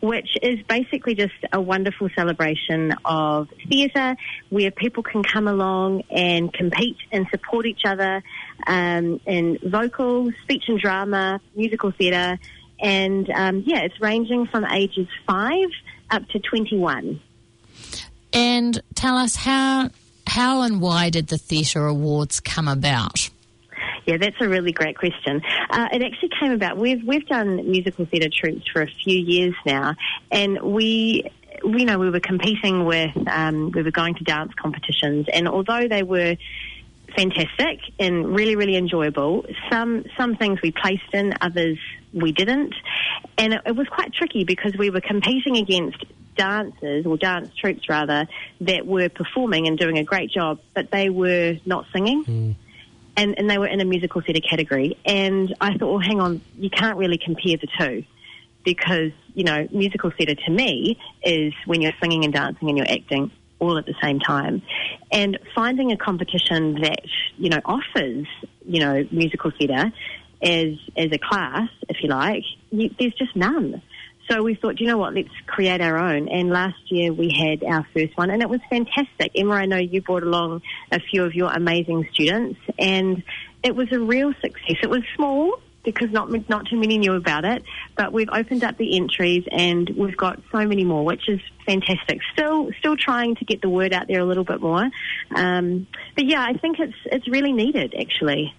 [0.00, 4.14] which is basically just a wonderful celebration of theatre
[4.50, 8.22] where people can come along and compete and support each other
[8.68, 12.38] um, in vocal, speech and drama, musical theatre,
[12.78, 15.70] and um, yeah, it's ranging from ages five
[16.10, 17.20] up to 21.
[18.32, 19.90] And tell us how
[20.26, 23.30] how and why did the Theatre Awards come about?
[24.06, 25.42] Yeah, that's a really great question.
[25.70, 26.76] Uh, it actually came about.
[26.76, 29.94] We've we've done musical theatre troupes for a few years now,
[30.30, 31.30] and we.
[31.64, 35.88] We know we were competing with, um, we were going to dance competitions, and although
[35.88, 36.36] they were
[37.16, 39.46] fantastic and really, really enjoyable.
[39.70, 41.78] Some some things we placed in, others
[42.16, 42.74] we didn't,
[43.38, 46.04] and it, it was quite tricky because we were competing against
[46.36, 48.26] dancers or dance troupes rather
[48.60, 52.24] that were performing and doing a great job, but they were not singing.
[52.24, 52.52] Hmm.
[53.18, 54.98] And, and they were in a musical theatre category.
[55.06, 58.04] And I thought, well, hang on, you can't really compare the two
[58.62, 62.90] because, you know, musical theatre to me is when you're singing and dancing and you're
[62.90, 64.60] acting all at the same time.
[65.10, 67.06] And finding a competition that,
[67.38, 68.26] you know, offers,
[68.66, 69.92] you know, musical theatre
[70.42, 73.82] as, as a class, if you like, you, there's just none.
[74.28, 76.28] So we thought, you know what, let's create our own.
[76.28, 79.32] And last year we had our first one and it was fantastic.
[79.36, 83.22] Emma, I know you brought along a few of your amazing students and
[83.62, 84.76] it was a real success.
[84.82, 87.62] It was small because not, not too many knew about it,
[87.96, 92.18] but we've opened up the entries and we've got so many more, which is fantastic.
[92.32, 94.90] Still, still trying to get the word out there a little bit more.
[95.36, 98.52] Um, but yeah, I think it's, it's really needed actually.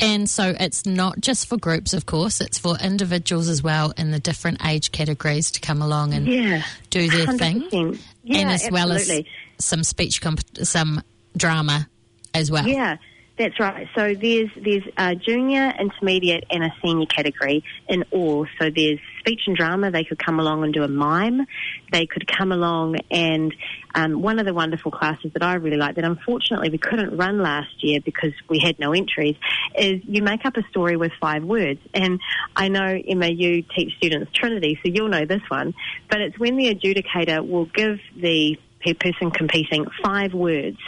[0.00, 4.10] And so it's not just for groups, of course, it's for individuals as well in
[4.12, 6.62] the different age categories to come along and Yeah.
[6.90, 7.70] do their 100%.
[7.70, 7.98] thing.
[8.22, 9.10] Yeah, and as well as
[9.58, 11.02] some speech, comp- some
[11.36, 11.88] drama
[12.34, 12.66] as well.
[12.68, 12.96] Yeah,
[13.38, 13.88] that's right.
[13.94, 18.46] So there's there's a junior, intermediate, and a senior category in all.
[18.60, 19.90] So there's speech and drama.
[19.90, 21.46] They could come along and do a mime.
[21.92, 23.54] They could come along and
[23.94, 27.42] um, one of the wonderful classes that I really like that unfortunately we couldn't run
[27.42, 29.36] last year because we had no entries
[29.76, 31.80] is you make up a story with five words.
[31.92, 32.20] And
[32.56, 35.74] I know Emma, you teach students Trinity, so you'll know this one.
[36.10, 38.58] But it's when the adjudicator will give the
[39.00, 40.78] person competing five words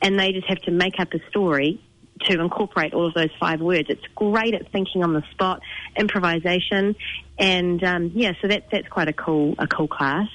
[0.00, 1.82] and they just have to make up a story
[2.22, 3.88] to incorporate all of those five words.
[3.88, 5.62] It's great at thinking on the spot,
[5.96, 6.96] improvisation,
[7.40, 10.28] and um, yeah, so that's that's quite a cool a cool class.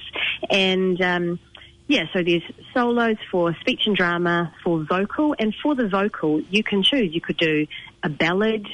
[0.50, 1.38] And um,
[1.86, 2.42] yeah, so there's
[2.74, 7.14] solos for speech and drama, for vocal, and for the vocal, you can choose.
[7.14, 7.66] You could do
[8.02, 8.66] a ballad,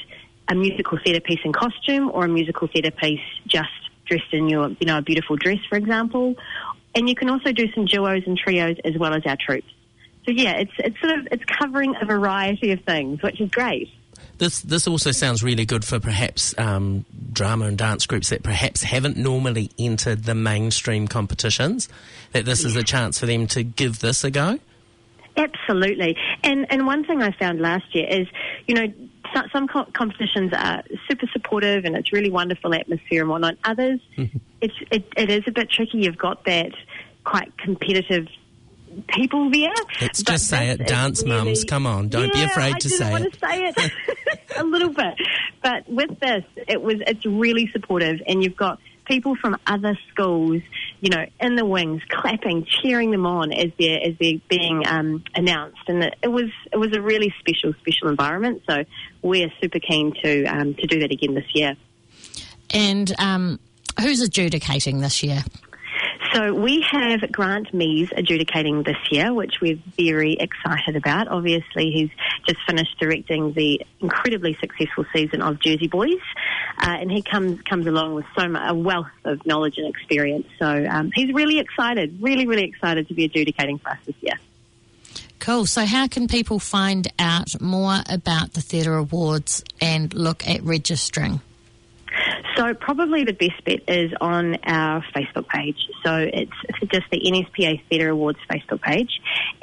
[0.49, 3.69] a musical theatre piece in costume, or a musical theatre piece just
[4.05, 6.35] dressed in your, you know, a beautiful dress, for example.
[6.95, 9.71] And you can also do some duos and trios as well as our troops.
[10.25, 13.89] So yeah, it's it's sort of it's covering a variety of things, which is great.
[14.43, 18.83] This this also sounds really good for perhaps um, drama and dance groups that perhaps
[18.83, 21.87] haven't normally entered the mainstream competitions.
[22.33, 24.59] That this is a chance for them to give this a go.
[25.37, 26.17] Absolutely.
[26.43, 28.27] And and one thing I found last year is,
[28.67, 28.91] you know,
[29.33, 33.55] so- some co- competitions are super supportive and it's really wonderful atmosphere and whatnot.
[33.63, 34.01] Others,
[34.59, 35.99] it's it, it is a bit tricky.
[35.99, 36.73] You've got that
[37.23, 38.27] quite competitive
[39.09, 39.73] people there.
[40.01, 41.63] Let's but just say it, dance really- mums.
[41.63, 43.33] Come on, don't be afraid I to didn't say want it.
[43.33, 43.91] to say it
[44.57, 45.15] a little bit,
[45.61, 50.61] but with this, it was it's really supportive, and you've got people from other schools,
[51.01, 55.23] you know, in the wings, clapping, cheering them on as they're as they're being um,
[55.35, 58.61] announced, and it, it was it was a really special special environment.
[58.69, 58.83] So
[59.21, 61.75] we're super keen to um, to do that again this year.
[62.71, 63.59] And um,
[63.99, 65.43] who's adjudicating this year?
[66.33, 71.27] So we have Grant Mees adjudicating this year, which we're very excited about.
[71.27, 72.09] Obviously, he's
[72.47, 76.21] just finished directing the incredibly successful season of Jersey Boys,
[76.79, 80.47] uh, and he comes comes along with so much a wealth of knowledge and experience.
[80.57, 84.39] So um, he's really excited, really really excited to be adjudicating for us this year.
[85.39, 85.65] Cool.
[85.65, 91.41] So, how can people find out more about the Theatre Awards and look at registering?
[92.55, 95.77] So probably the best bet is on our Facebook page.
[96.05, 96.51] So it's
[96.91, 99.09] just the NSPA Theatre Awards Facebook page,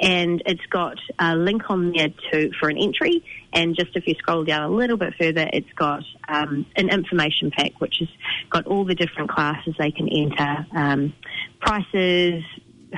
[0.01, 3.25] and it's got a link on there to for an entry.
[3.53, 7.51] And just if you scroll down a little bit further, it's got um, an information
[7.51, 8.09] pack which has
[8.49, 11.13] got all the different classes they can enter, um,
[11.61, 12.43] prices,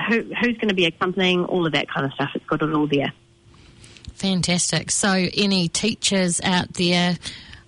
[0.09, 2.29] who, who's going to be accompanying, all of that kind of stuff.
[2.35, 3.13] It's got it all there.
[4.15, 4.91] Fantastic.
[4.91, 7.17] So, any teachers out there,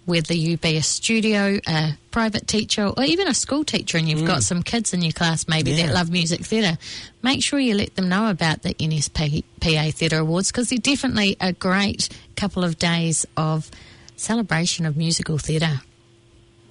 [0.06, 4.26] whether you be a studio, a private teacher, or even a school teacher, and you've
[4.26, 5.88] got some kids in your class maybe Yeah.
[5.88, 6.78] that love music theatre,
[7.24, 11.54] make sure you let them know about the NSPA Theatre Awards because they're definitely a
[11.54, 13.70] great couple of days of
[14.16, 15.82] celebration of musical theatre.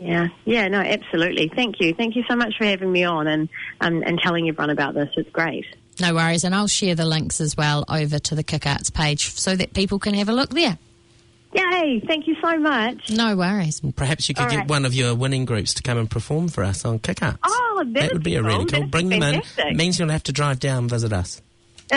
[0.01, 1.51] Yeah, yeah, no, absolutely.
[1.55, 3.49] Thank you, thank you so much for having me on and
[3.80, 5.09] um, and telling everyone about this.
[5.16, 5.64] It's great.
[6.01, 9.30] No worries, and I'll share the links as well over to the Kick Arts page
[9.35, 10.78] so that people can have a look there.
[11.55, 12.00] Yay!
[12.07, 13.11] Thank you so much.
[13.11, 13.80] No worries.
[13.94, 14.68] Perhaps you could All get right.
[14.68, 17.38] one of your winning groups to come and perform for us on Kick Arts.
[17.44, 18.66] Oh, that that'd be be a really cool.
[18.66, 18.78] cool.
[18.80, 19.64] That'd Bring them fantastic.
[19.66, 19.76] in.
[19.76, 21.40] Means you'll have to drive down and visit us.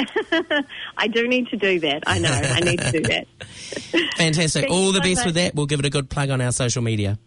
[0.98, 2.04] I do need to do that.
[2.06, 2.30] I know.
[2.30, 3.28] I need to do that.
[4.18, 4.70] Fantastic.
[4.70, 5.56] All the so best with that.
[5.56, 7.18] We'll give it a good plug on our social media.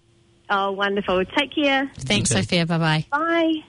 [0.50, 1.24] Oh, wonderful.
[1.24, 1.90] Take care.
[1.96, 2.42] Thanks, You too.
[2.42, 2.66] Sophia.
[2.66, 3.64] Bye bye.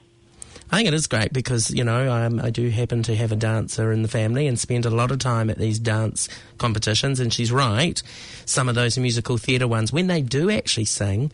[0.72, 3.36] I think it is great because, you know, um, I do happen to have a
[3.36, 7.20] dancer in the family and spend a lot of time at these dance competitions.
[7.20, 8.02] And she's right.
[8.46, 11.32] Some of those musical theatre ones, when they do actually sing,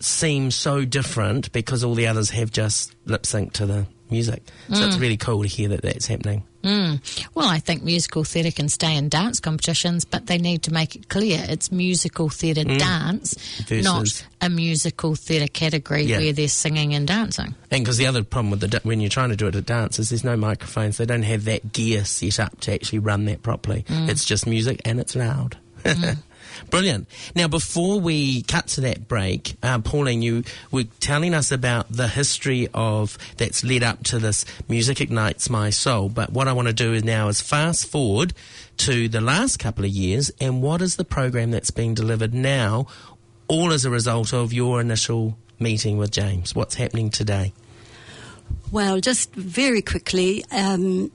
[0.00, 4.42] seem so different because all the others have just lip synced to the music.
[4.72, 5.00] So it's mm.
[5.00, 6.44] really cool to hear that that's happening.
[6.62, 7.00] Mm.
[7.34, 10.94] Well, I think musical theatre can stay in dance competitions, but they need to make
[10.94, 12.78] it clear it's musical theatre mm.
[12.78, 16.18] dance, Versus- not a musical theatre category Yeah.
[16.18, 17.54] where they're singing and dancing.
[17.70, 19.98] And because the other problem with the when you're trying to do it at dance
[19.98, 20.98] is there's no microphones.
[20.98, 23.84] They don't have that gear set up to actually run that properly.
[23.88, 25.56] It's just music and it's loud.
[26.70, 27.08] Brilliant.
[27.34, 32.08] Now, before we cut to that break, uh, Pauline, you were telling us about the
[32.08, 36.08] history of that's led up to this Music Ignites My Soul.
[36.08, 38.34] But what I want to do now is fast forward
[38.78, 42.86] to the last couple of years and what is the program that's being delivered now,
[43.48, 46.54] all as a result of your initial meeting with James.
[46.54, 47.52] What's happening today?
[48.72, 51.10] Well, just very quickly, um,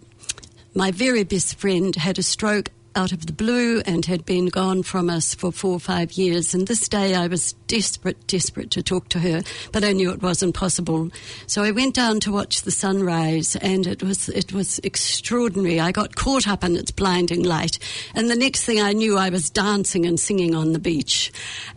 [0.73, 4.84] my very best friend had a stroke out of the blue and had been gone
[4.84, 6.54] from us for four or five years.
[6.54, 9.41] And this day I was desperate, desperate to talk to her,
[9.72, 11.10] but I knew it wasn't possible.
[11.48, 15.80] So I went down to watch the sunrise and it was, it was extraordinary.
[15.80, 17.80] I got caught up in its blinding light.
[18.14, 21.32] And the next thing I knew, I was dancing and singing on the beach.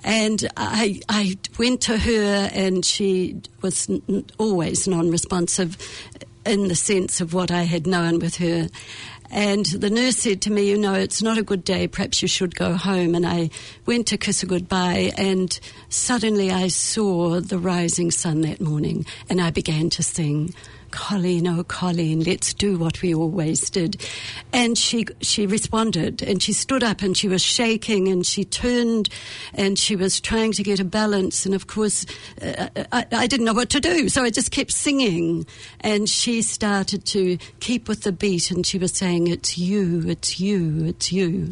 [0.05, 3.89] And I, I went to her and she was
[4.39, 5.77] always non-responsive
[6.47, 8.69] in the sense of what I had known with her.
[9.31, 12.29] And the nurse said to me, You know, it's not a good day, perhaps you
[12.29, 13.14] should go home.
[13.14, 13.51] And I
[13.87, 15.59] went to kiss her goodbye, and
[15.89, 20.55] suddenly I saw the rising sun that morning, and I began to sing.
[20.91, 24.01] Colleen, oh Colleen, let's do what we always did.
[24.53, 29.09] And she she responded and she stood up and she was shaking and she turned
[29.55, 32.07] and she was trying to get a balance and of course
[32.43, 35.47] uh, I, I didn't know what to do so I just kept singing
[35.80, 40.41] and she started to keep with the beat and she was saying it's you, it's
[40.41, 41.49] you, it's you.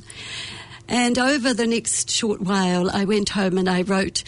[0.89, 4.23] And over the next short while I went home and I wrote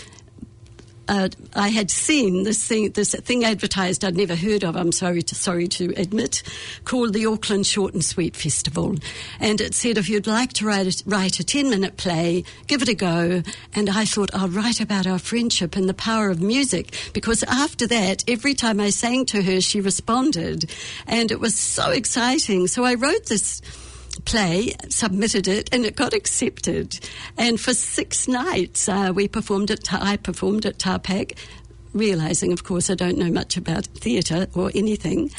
[1.08, 4.76] uh, I had seen this thing, this thing advertised I'd never heard of.
[4.76, 6.42] I'm sorry to sorry to admit,
[6.84, 8.96] called the Auckland Short and Sweet Festival,
[9.40, 12.82] and it said if you'd like to write a, write a ten minute play, give
[12.82, 13.42] it a go.
[13.74, 17.86] And I thought I'll write about our friendship and the power of music because after
[17.86, 20.70] that, every time I sang to her, she responded,
[21.06, 22.66] and it was so exciting.
[22.66, 23.62] So I wrote this
[24.24, 26.98] play, submitted it, and it got accepted.
[27.36, 31.36] And for six nights, uh, we performed at, I performed at TAPAC.
[31.94, 35.30] realizing, of course, I don't know much about theatre or anything.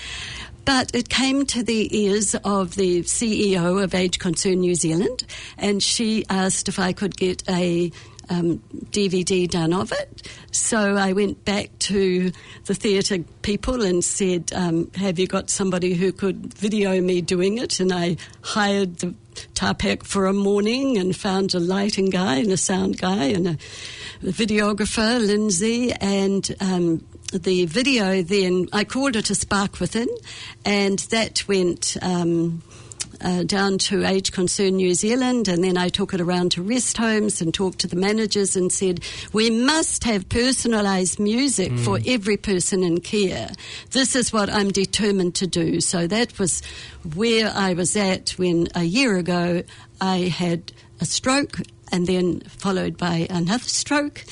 [0.66, 5.24] But it came to the ears of the CEO of Age Concern New Zealand,
[5.58, 7.92] and she asked if I could get a
[8.30, 8.60] um,
[8.92, 10.28] DVD done of it.
[10.52, 12.32] So I went back to
[12.66, 17.58] the theatre people and said, um, Have you got somebody who could video me doing
[17.58, 17.80] it?
[17.80, 19.14] And I hired the
[19.54, 23.58] TAPAC for a morning and found a lighting guy and a sound guy and a,
[24.22, 30.10] a videographer, Lindsay, and um, the video then, I called it a Spark Within,
[30.66, 31.98] and that went.
[32.02, 32.64] Um,
[33.22, 36.98] uh, down to Age Concern New Zealand, and then I took it around to rest
[36.98, 39.02] homes and talked to the managers and said,
[39.34, 41.80] We must have personalised music mm.
[41.80, 43.52] for every person in care.
[43.92, 45.82] This is what I'm determined to do.
[45.82, 46.62] So that was
[47.16, 49.64] where I was at when a year ago
[50.02, 51.58] I had a stroke
[51.92, 54.24] and then followed by another stroke.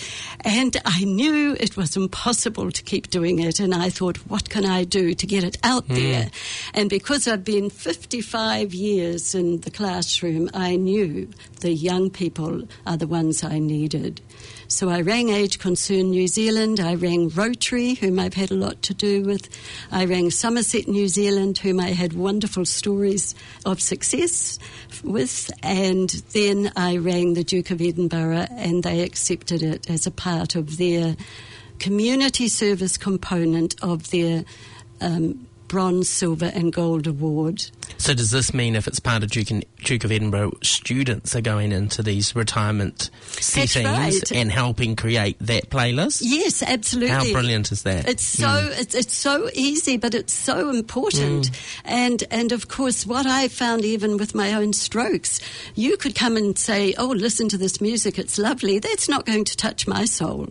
[0.41, 3.59] And I knew it was impossible to keep doing it.
[3.59, 5.95] And I thought, what can I do to get it out mm.
[5.95, 6.31] there?
[6.73, 11.29] And because I've been 55 years in the classroom, I knew
[11.61, 14.21] the young people are the ones I needed.
[14.69, 18.81] So I rang Age Concern New Zealand, I rang Rotary, whom I've had a lot
[18.83, 19.47] to do with,
[19.93, 23.33] I rang Summerset New Zealand, whom I had wonderful stories
[23.65, 24.59] of success
[25.05, 30.11] with, and then I rang the Duke of Edinburgh and they accepted it as a
[30.11, 31.15] part of their
[31.79, 34.43] community service component of their
[34.99, 37.65] um, bronze, silver, and gold award.
[37.97, 41.41] So does this mean if it's part of Duke, and, Duke of Edinburgh, students are
[41.41, 44.31] going into these retirement settings right.
[44.31, 46.21] and helping create that playlist?
[46.23, 47.13] Yes, absolutely.
[47.13, 48.07] How brilliant is that?
[48.07, 48.79] It's so mm.
[48.79, 51.51] it's, it's so easy, but it's so important.
[51.51, 51.81] Mm.
[51.85, 55.39] And and of course, what I found even with my own strokes,
[55.75, 59.45] you could come and say, "Oh, listen to this music; it's lovely." That's not going
[59.45, 60.47] to touch my soul.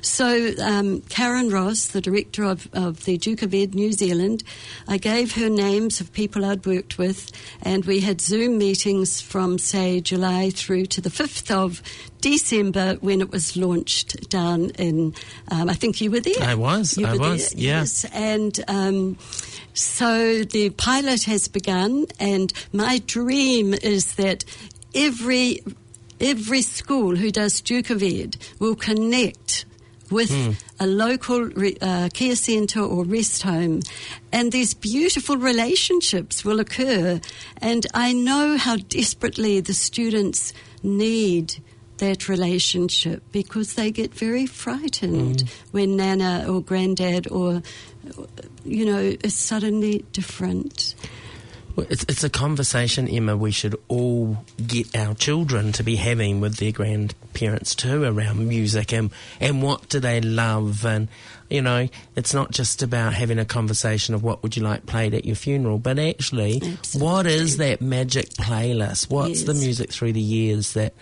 [0.00, 4.42] So um, Karen Ross, the director of, of the Duke of Ed New Zealand,
[4.88, 7.30] I gave her names of people I'd worked with,
[7.62, 11.82] and we had Zoom meetings from, say, July through to the 5th of
[12.20, 15.14] December when it was launched down in,
[15.50, 16.42] um, I think you were there.
[16.42, 17.80] I was, I was, there, yeah.
[17.80, 18.58] Yes, and.
[18.68, 19.18] Um,
[19.76, 24.42] so the pilot has begun, and my dream is that
[24.94, 25.60] every
[26.18, 29.65] every school who does Duke of Ed will connect
[30.10, 30.54] with mm.
[30.78, 31.50] a local
[31.80, 33.82] uh, care centre or rest home,
[34.32, 37.20] and these beautiful relationships will occur.
[37.58, 40.52] And I know how desperately the students
[40.82, 41.56] need
[41.98, 45.48] that relationship because they get very frightened mm.
[45.72, 47.62] when Nana or Granddad or,
[48.64, 50.94] you know, is suddenly different.
[51.76, 56.56] It's, it's a conversation, Emma, we should all get our children to be having with
[56.56, 59.10] their grandparents too around music and,
[59.40, 60.86] and what do they love.
[60.86, 61.08] And,
[61.50, 65.14] you know, it's not just about having a conversation of what would you like played
[65.14, 67.06] at your funeral, but actually, Absolutely.
[67.06, 69.10] what is that magic playlist?
[69.10, 69.42] What's yes.
[69.42, 70.94] the music through the years that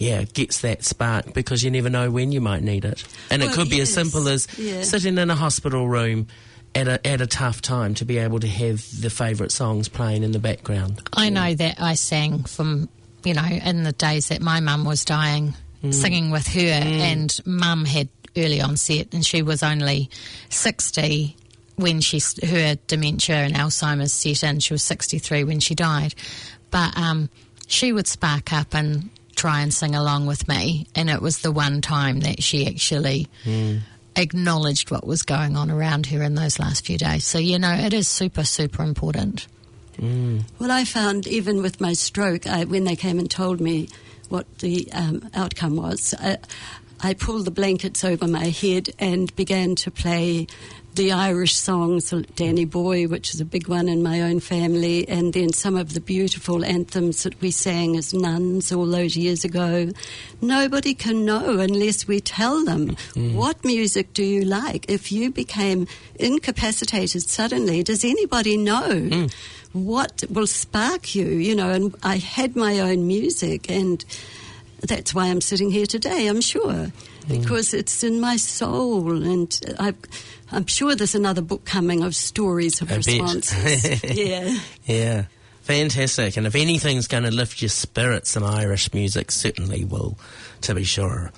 [0.00, 3.04] yeah, gets that spark because you never know when you might need it.
[3.30, 3.88] And well, it could be yes.
[3.88, 4.80] as simple as yeah.
[4.80, 6.26] sitting in a hospital room
[6.74, 10.22] at a, at a tough time to be able to have the favourite songs playing
[10.22, 11.00] in the background.
[11.12, 12.88] I know that I sang from,
[13.24, 15.92] you know, in the days that my mum was dying, mm.
[15.92, 17.00] singing with her, mm.
[17.00, 20.10] and mum had early onset, and she was only
[20.50, 21.36] 60
[21.76, 24.60] when she her dementia and Alzheimer's set in.
[24.60, 26.14] She was 63 when she died.
[26.70, 27.30] But um,
[27.66, 31.50] she would spark up and try and sing along with me, and it was the
[31.50, 33.28] one time that she actually.
[33.44, 33.80] Mm
[34.20, 37.24] acknowledged what was going on around her in those last few days.
[37.24, 39.46] So, you know, it is super, super important.
[39.98, 40.42] Mm.
[40.58, 43.88] Well, I found even with my stroke, I, when they came and told me
[44.28, 46.38] what the um, outcome was, I,
[47.02, 50.46] I pulled the blankets over my head and began to play
[51.00, 55.32] the Irish songs, Danny Boy, which is a big one in my own family, and
[55.32, 59.92] then some of the beautiful anthems that we sang as nuns all those years ago.
[60.42, 63.34] Nobody can know unless we tell them mm.
[63.34, 64.90] what music do you like.
[64.90, 65.86] If you became
[66.16, 68.90] incapacitated suddenly, does anybody know?
[68.90, 69.34] Mm.
[69.72, 71.28] What will spark you?
[71.28, 74.04] You know, and I had my own music, and
[74.82, 76.92] that's why I'm sitting here today, I'm sure, mm.
[77.26, 79.22] because it's in my soul.
[79.22, 79.94] And i
[80.56, 84.04] am sure there's another book coming of stories of I responses.
[84.16, 84.56] yeah.
[84.84, 85.24] Yeah.
[85.62, 86.36] Fantastic.
[86.36, 90.18] And if anything's going to lift your spirits, some Irish music certainly will,
[90.62, 91.30] to be sure.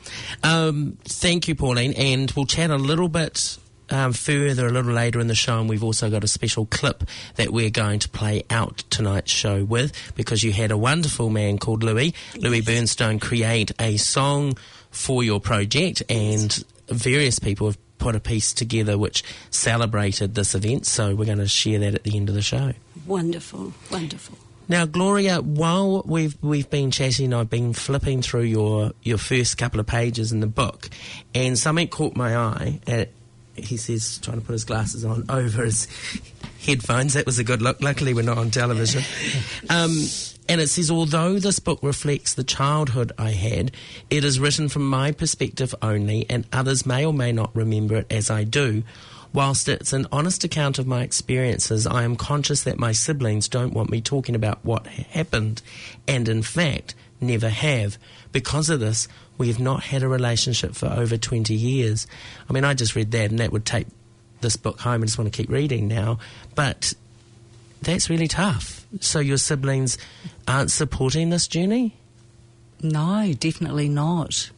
[0.42, 1.92] Um, thank you, Pauline.
[1.94, 3.58] And we'll chat a little bit
[3.90, 7.04] um, further a little later in the show, and we've also got a special clip
[7.36, 11.58] that we're going to play out tonight's show with because you had a wonderful man
[11.58, 14.56] called Louis, Louis Bernstone, create a song
[14.90, 20.86] for your project, and various people have put a piece together which celebrated this event.
[20.86, 22.72] So we're going to share that at the end of the show.
[23.06, 24.36] Wonderful, wonderful.
[24.68, 29.80] Now, Gloria, while we've we've been chatting, I've been flipping through your your first couple
[29.80, 30.88] of pages in the book,
[31.34, 32.80] and something caught my eye.
[32.86, 33.08] And
[33.54, 35.86] he says, trying to put his glasses on over his
[36.64, 37.14] headphones.
[37.14, 37.82] That was a good look.
[37.82, 39.02] Luckily, we're not on television.
[39.70, 39.92] Um,
[40.48, 43.70] and it says, although this book reflects the childhood I had,
[44.10, 48.06] it is written from my perspective only, and others may or may not remember it
[48.10, 48.82] as I do.
[49.32, 53.72] Whilst it's an honest account of my experiences, I am conscious that my siblings don't
[53.72, 55.62] want me talking about what happened,
[56.06, 57.96] and in fact, never have.
[58.32, 62.06] Because of this, we have not had a relationship for over 20 years.
[62.48, 63.86] I mean, I just read that, and that would take
[64.40, 65.02] this book home.
[65.02, 66.18] I just want to keep reading now.
[66.54, 66.92] But
[67.80, 68.81] that's really tough.
[69.00, 69.98] So your siblings
[70.46, 71.96] aren't supporting this journey?
[72.82, 74.50] No, definitely not.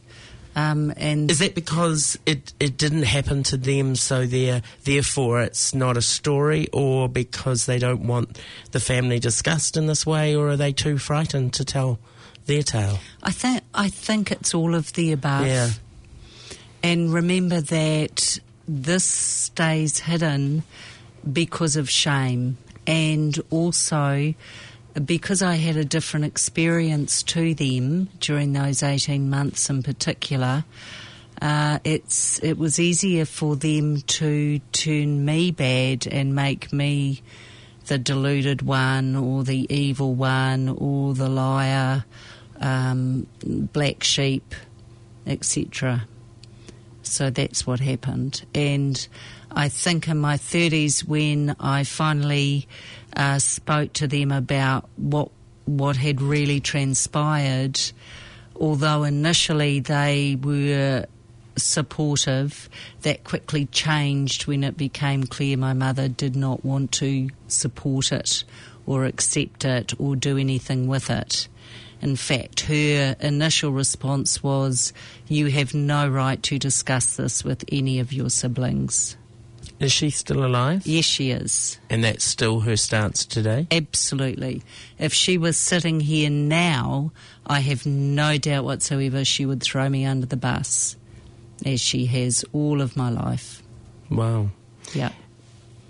[0.55, 5.75] Um, and Is that because it, it didn't happen to them, so they're, therefore it's
[5.75, 8.39] not a story, or because they don't want
[8.71, 11.99] the family discussed in this way, or are they too frightened to tell
[12.45, 12.99] their tale?
[13.21, 15.45] I think I think it's all of the above.
[15.45, 15.71] Yeah.
[16.81, 20.63] And remember that this stays hidden
[21.31, 22.57] because of shame
[22.87, 24.33] and also
[25.03, 30.63] because I had a different experience to them during those 18 months in particular.
[31.41, 37.21] Uh, it's it was easier for them to turn me bad and make me
[37.87, 42.05] the deluded one or the evil one or the liar,
[42.61, 44.55] um, black sheep,
[45.27, 46.07] etc.
[47.03, 48.45] So that's what happened.
[48.55, 49.07] And
[49.55, 52.67] I think in my 30s, when I finally
[53.15, 55.31] uh, spoke to them about what
[55.63, 57.79] what had really transpired,
[58.55, 61.05] although initially they were
[61.57, 62.69] supportive,
[63.01, 68.43] that quickly changed when it became clear my mother did not want to support it
[68.85, 71.47] or accept it or do anything with it.
[72.01, 74.93] In fact, her initial response was,
[75.27, 79.17] You have no right to discuss this with any of your siblings.
[79.79, 80.87] Is she still alive?
[80.87, 81.79] Yes, she is.
[81.89, 83.67] And that's still her stance today?
[83.71, 84.63] Absolutely.
[84.97, 87.11] If she was sitting here now,
[87.45, 90.95] I have no doubt whatsoever she would throw me under the bus,
[91.65, 93.61] as she has all of my life.
[94.09, 94.49] Wow.
[94.93, 95.11] Yeah.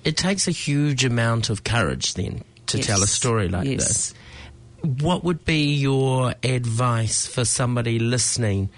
[0.04, 2.88] It takes a huge amount of courage then to Yes.
[2.88, 3.88] tell a story like Yes.
[3.88, 4.14] this.
[4.82, 8.70] What would be your advice for somebody listening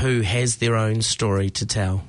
[0.00, 2.04] who has their own story to tell?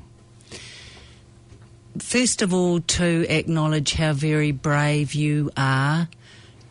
[1.97, 6.07] First of all, to acknowledge how very brave you are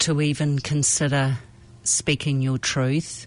[0.01, 1.39] to even consider
[1.83, 3.27] speaking your truth.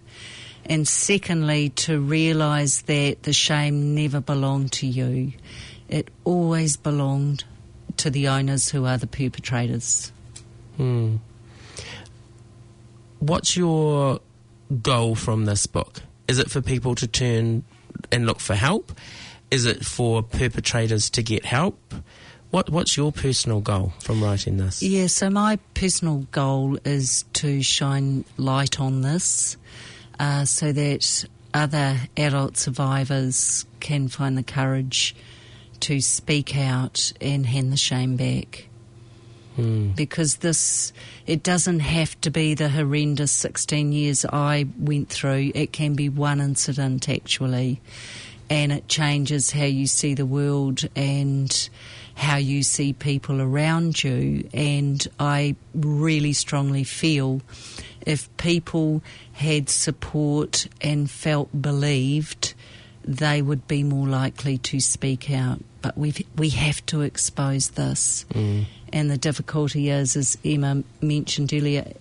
[0.65, 5.33] And secondly, to realise that the shame never belonged to you.
[5.89, 7.43] It always belonged
[7.97, 10.11] to the owners who are the perpetrators.
[10.77, 11.17] Hmm.
[13.19, 14.19] What's your
[14.81, 16.01] goal from this book?
[16.27, 17.63] Is it for people to turn
[18.11, 18.91] and look for help?
[19.51, 21.93] Is it for perpetrators to get help?
[22.51, 24.81] What What's your personal goal from writing this?
[24.81, 29.57] Yeah, so my personal goal is to shine light on this
[30.19, 35.15] uh, so that other adult survivors can find the courage
[35.81, 38.67] to speak out and hand the shame back.
[39.95, 40.91] Because this,
[41.27, 45.51] it doesn't have to be the horrendous 16 years I went through.
[45.53, 47.81] It can be one incident actually,
[48.51, 51.69] and it changes how you see the world and
[52.15, 54.49] how you see people around you.
[54.53, 57.39] And I really strongly feel
[58.05, 62.53] if people had support and felt believed,
[63.05, 65.61] they would be more likely to speak out.
[65.81, 68.65] But we we have to expose this, mm.
[68.91, 71.93] and the difficulty is, as Emma mentioned earlier,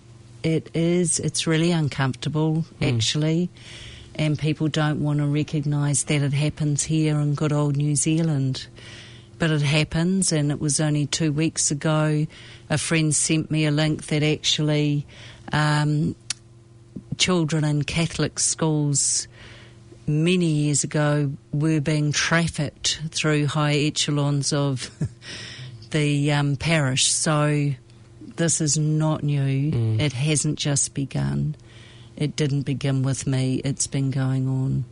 [0.43, 2.93] it is it's really uncomfortable mm.
[2.93, 3.49] actually,
[4.15, 8.67] and people don't want to recognise that it happens here in good old New Zealand.
[9.39, 12.27] But it happens, and it was only two weeks ago.
[12.69, 15.07] A friend sent me a link that actually
[15.51, 16.15] um,
[17.17, 19.27] children in Catholic schools
[20.07, 24.91] many years ago were being trafficked through high echelons of
[25.91, 27.11] the um, parish.
[27.11, 27.71] So
[28.35, 29.97] this is not new.
[29.99, 31.55] It hasn't just begun.
[32.21, 33.61] It didn't begin with me.
[33.65, 34.85] It's been going on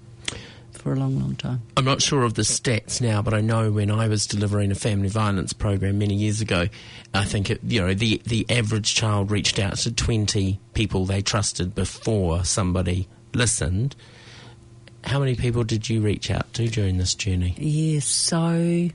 [0.71, 1.61] for a long, long time.
[1.77, 4.75] I'm not sure of the stats now, but I know when I was delivering a
[4.75, 6.69] family violence program many years ago,
[7.13, 11.21] I think it, you know the the average child reached out to 20 people they
[11.21, 13.95] trusted before somebody listened.
[15.03, 17.53] How many people did you reach out to during this journey?
[17.59, 18.89] Yes, so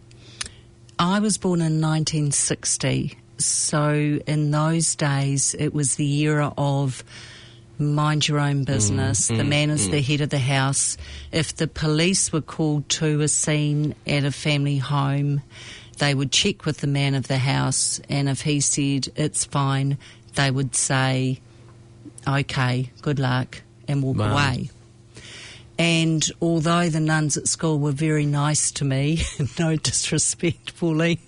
[0.99, 7.05] I was born in 1960, so in those days it was the era of
[7.79, 9.31] mind your own business.
[9.31, 9.91] Mm, the mm, man is mm.
[9.93, 10.97] the head of the house.
[11.33, 15.43] If the police were called to a scene at a family home,
[15.99, 19.99] they would check with the man of the house, and if he said it's fine,
[20.35, 21.41] they would say,
[22.27, 24.33] okay, good luck, and walk Wow.
[24.33, 24.71] away.
[25.79, 29.23] And although the nuns at school were very nice to me,
[29.59, 31.19] no disrespect, Pauline,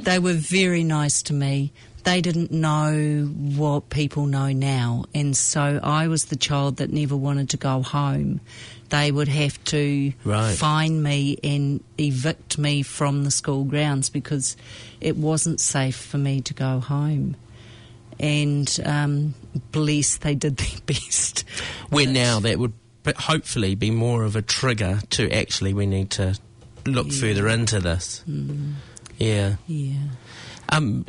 [0.00, 1.72] they were very nice to me.
[2.04, 3.24] They didn't know
[3.56, 5.04] what people know now.
[5.14, 8.40] And so I was the child that never wanted to go home.
[8.90, 10.54] They would have to Right.
[10.54, 14.56] fine me and evict me from the school grounds because
[15.00, 17.36] it wasn't safe for me to go home.
[18.20, 19.34] And um,
[19.72, 21.44] bless, they did their best.
[21.88, 26.10] Where now that would but hopefully be more of a trigger to actually we need
[26.10, 26.34] to
[26.86, 28.22] look further into this.
[29.18, 29.56] Yeah.
[29.66, 29.94] Yeah.
[30.70, 31.04] Um,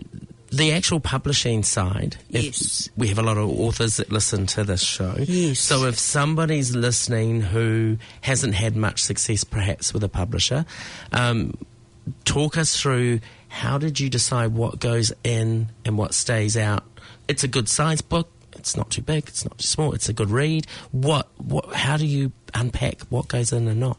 [0.58, 2.18] the actual publishing side.
[2.30, 2.89] if- Yes.
[2.97, 5.16] we have a lot of authors that listen to this show.
[5.20, 5.60] Yes.
[5.60, 10.66] So if somebody's listening who hasn't had much success, perhaps with a publisher,
[11.12, 11.53] um,
[12.24, 16.84] talk us through how did you decide what goes in and what stays out?
[17.28, 18.30] It's a good size book.
[18.58, 19.28] It's not too big.
[19.28, 19.93] It's not too small.
[19.93, 20.66] It's a good read.
[20.91, 21.28] What?
[21.38, 21.74] What?
[21.74, 23.97] How do you unpack what goes in and not?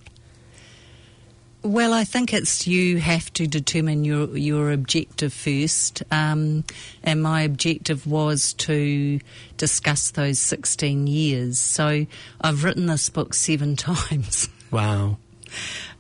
[1.67, 6.63] Well, I think it's you have to determine your your objective first, um,
[7.03, 9.19] and my objective was to
[9.57, 11.59] discuss those sixteen years.
[11.59, 12.07] So
[12.41, 15.19] I've written this book seven times Wow.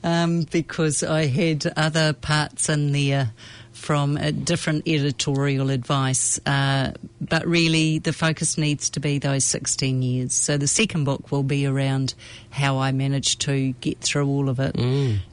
[0.04, 3.32] um, because I had other parts in there
[3.86, 6.40] from a different editorial advice.
[6.44, 10.32] Uh, but really, the focus needs to be those 16 years.
[10.32, 12.14] So the second book will be around
[12.50, 14.74] how I managed to get through all of it.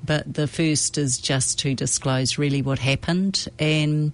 [0.06, 3.48] But the first is just to disclose really what happened.
[3.58, 4.14] And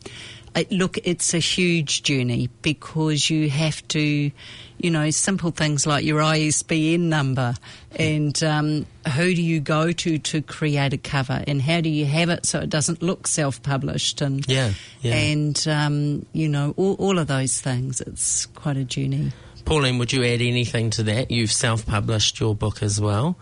[0.72, 4.32] look, it's a huge journey because you have to,
[4.80, 7.54] you know, simple things like your ISBN number
[7.96, 8.86] and um,
[9.16, 12.46] who do you go to to create a cover and how do you have it
[12.46, 15.16] so it doesn't look self-published and Yeah, yeah.
[15.16, 18.02] and um, you know all, all of those things.
[18.02, 19.32] It's quite a journey.
[19.66, 21.30] Pauline, would you add anything to that?
[21.32, 23.38] You've self-published your book as well.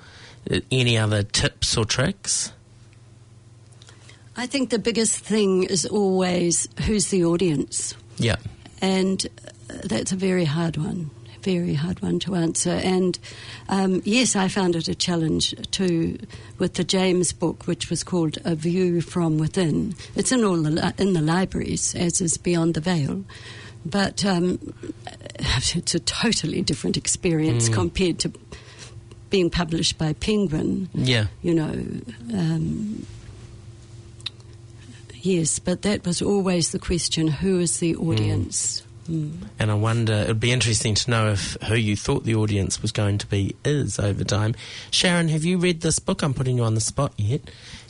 [0.50, 2.52] Uh, Any other tips or tricks?
[4.38, 8.36] I think the biggest thing is always who's the audience, Yeah.
[8.82, 9.26] and
[9.70, 11.10] uh, that's a very hard one,
[11.42, 12.70] very hard one to answer.
[12.84, 13.18] And
[13.70, 16.20] um, yes, I found it a challenge too
[16.60, 19.96] with the James book, which was called A View from Within.
[20.16, 23.24] It's in all the li- in the libraries, as is Beyond the Veil.
[23.86, 24.60] But um,
[25.76, 28.32] it's a totally different experience compared to
[29.30, 31.28] being published by Penguin Yeah.
[31.42, 31.74] you know.
[32.34, 33.06] Um,
[35.28, 38.84] yes, but that was always the question who is the audience?
[39.10, 39.48] Mm.
[39.60, 42.82] And I wonder, it would be interesting to know if who you thought the audience
[42.82, 44.56] was going to be is over time.
[44.92, 46.24] Sharon, have you read this book?
[46.24, 47.42] I'm putting you on the spot yet.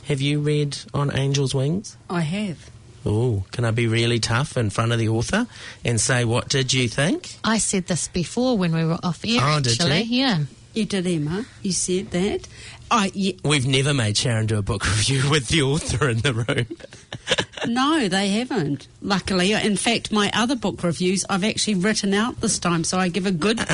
[0.06, 1.96] Have you read On Angel's Wings?
[2.08, 2.70] I have.
[3.04, 5.46] Oh, can I be really tough in front of the author
[5.84, 7.36] and say, what did you think?
[7.44, 9.40] I said this before when we were off air.
[9.42, 10.18] Oh, did you?
[10.18, 10.44] yeah.
[10.74, 11.44] You did, Emma.
[11.62, 12.46] You said that.
[12.90, 16.66] Yeah, We've never made Sharon do a book review with the author in the room.
[17.66, 18.88] no, they haven't.
[19.02, 23.08] Luckily, in fact, my other book reviews I've actually written out this time, so I
[23.08, 23.60] give a good.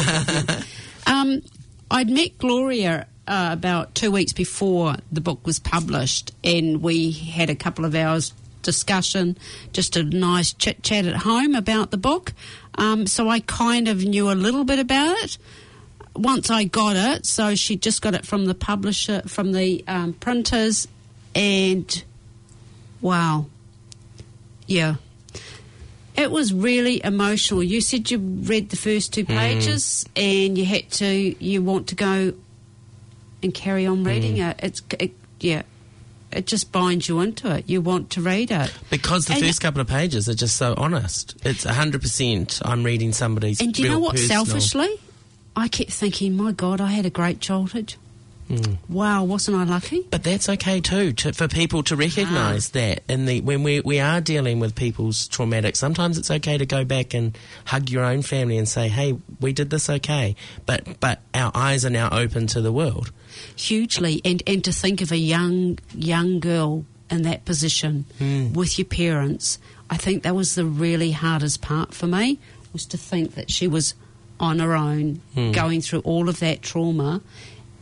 [1.06, 1.42] Um,
[1.90, 7.50] I'd met Gloria uh, about two weeks before the book was published, and we had
[7.50, 9.36] a couple of hours discussion,
[9.72, 12.32] just a nice chit chat at home about the book.
[12.76, 15.38] Um, so I kind of knew a little bit about it.
[16.16, 20.12] Once I got it, so she just got it from the publisher, from the um,
[20.12, 20.86] printers,
[21.34, 22.04] and
[23.00, 23.46] wow,
[24.66, 24.96] yeah.
[26.16, 27.60] It was really emotional.
[27.62, 31.96] You said you read the first two pages and you had to, you want to
[31.96, 32.32] go
[33.42, 34.60] and carry on reading it.
[34.62, 35.10] It's, it,
[35.40, 35.62] yeah,
[36.30, 37.68] it just binds you into it.
[37.68, 38.72] You want to read it.
[38.90, 41.34] Because the And- first couple of pages are just so honest.
[41.44, 44.12] It's 100% I'm reading somebody's And do you know what?
[44.14, 45.00] personal- Selfishly,
[45.56, 47.94] I kept thinking, my God, I had a great childhood.
[48.48, 48.74] Hmm.
[48.90, 50.02] Wow, wasn't I lucky?
[50.10, 53.02] But that's okay too, to, for people to recognise that.
[53.08, 56.84] And the when we we are dealing with people's traumatic, sometimes it's okay to go
[56.84, 60.36] back and hug your own family and say, "Hey, we did this okay."
[60.66, 63.12] But but our eyes are now open to the world.
[63.56, 68.04] hugely and and to think of a young young girl in that position
[68.54, 69.58] with your parents
[69.90, 72.38] i think that was the really hardest part for me
[72.72, 73.94] was to think that she was
[74.40, 75.52] on her own hmm.
[75.52, 77.20] going through all of that trauma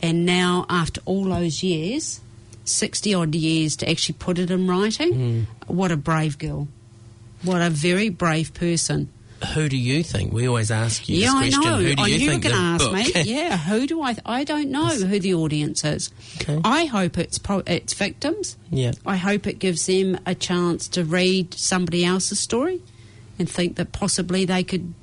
[0.01, 2.21] and now after all those years
[2.65, 5.13] 60 odd years to actually put it in writing.
[5.13, 5.73] Hmm.
[5.73, 6.67] What a brave girl.
[7.43, 9.09] What a very brave person.
[9.53, 10.31] Who do you think?
[10.31, 11.75] We always ask you yeah, this I know.
[11.75, 13.23] Who do I you knew you were think going to ask me.
[13.25, 14.15] Yeah, who do I?
[14.25, 16.11] I don't know who the audience is.
[16.41, 16.61] Okay.
[16.63, 18.55] I hope it's pro- it's victims.
[18.69, 18.93] Yeah.
[19.05, 22.81] I hope it gives them a chance to read somebody else's story
[23.37, 24.93] and think that possibly they could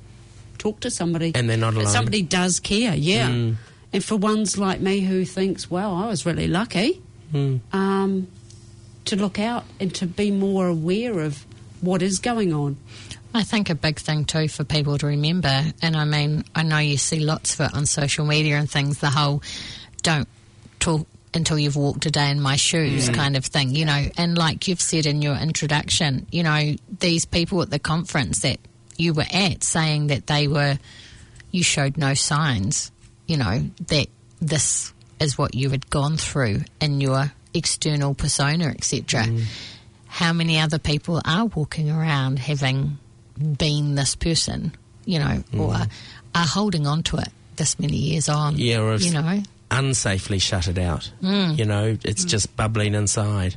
[0.61, 1.31] talk to somebody.
[1.33, 1.87] And they're not alone.
[1.87, 3.29] Somebody does care, yeah.
[3.29, 3.55] Mm.
[3.91, 7.01] And for ones like me who thinks, well, I was really lucky,
[7.33, 7.61] Mm.
[7.73, 8.27] um,
[9.05, 11.45] to look out and to be more aware of
[11.81, 12.77] what is going on.
[13.33, 16.77] I think a big thing too for people to remember, and I mean, I know
[16.77, 19.41] you see lots of it on social media and things, the whole
[20.03, 20.27] don't
[20.79, 24.05] talk until you've walked a day in my shoes kind of thing, you know.
[24.17, 28.59] And like you've said in your introduction, you know, these people at the conference that
[29.01, 30.77] you were at saying that they were,
[31.51, 32.91] you showed no signs,
[33.27, 34.07] you know, that
[34.39, 39.23] this is what you had gone through in your external persona, etc.
[39.23, 39.43] Mm.
[40.07, 42.97] How many other people are walking around having
[43.57, 44.73] been this person,
[45.05, 45.91] you know, or mm.
[46.35, 48.57] are holding on to it this many years on?
[48.57, 51.09] Yeah, or you know, Unsafely shut it out.
[51.23, 51.57] Mm.
[51.57, 52.27] You know, it's mm.
[52.27, 53.55] just bubbling inside.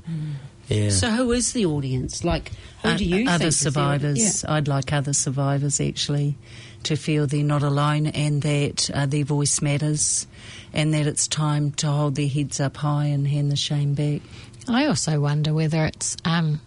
[0.68, 0.90] Yeah.
[0.90, 2.24] So, who is the audience?
[2.24, 2.50] Like,
[2.82, 4.44] who Uh, do you other think is the- survivors?
[4.46, 6.36] I'd like other survivors actually
[6.84, 10.26] to feel they're not alone and that uh, their voice matters,
[10.72, 14.20] and that it's time to hold their heads up high and hand the shame back.
[14.68, 16.60] I also wonder whether it's um,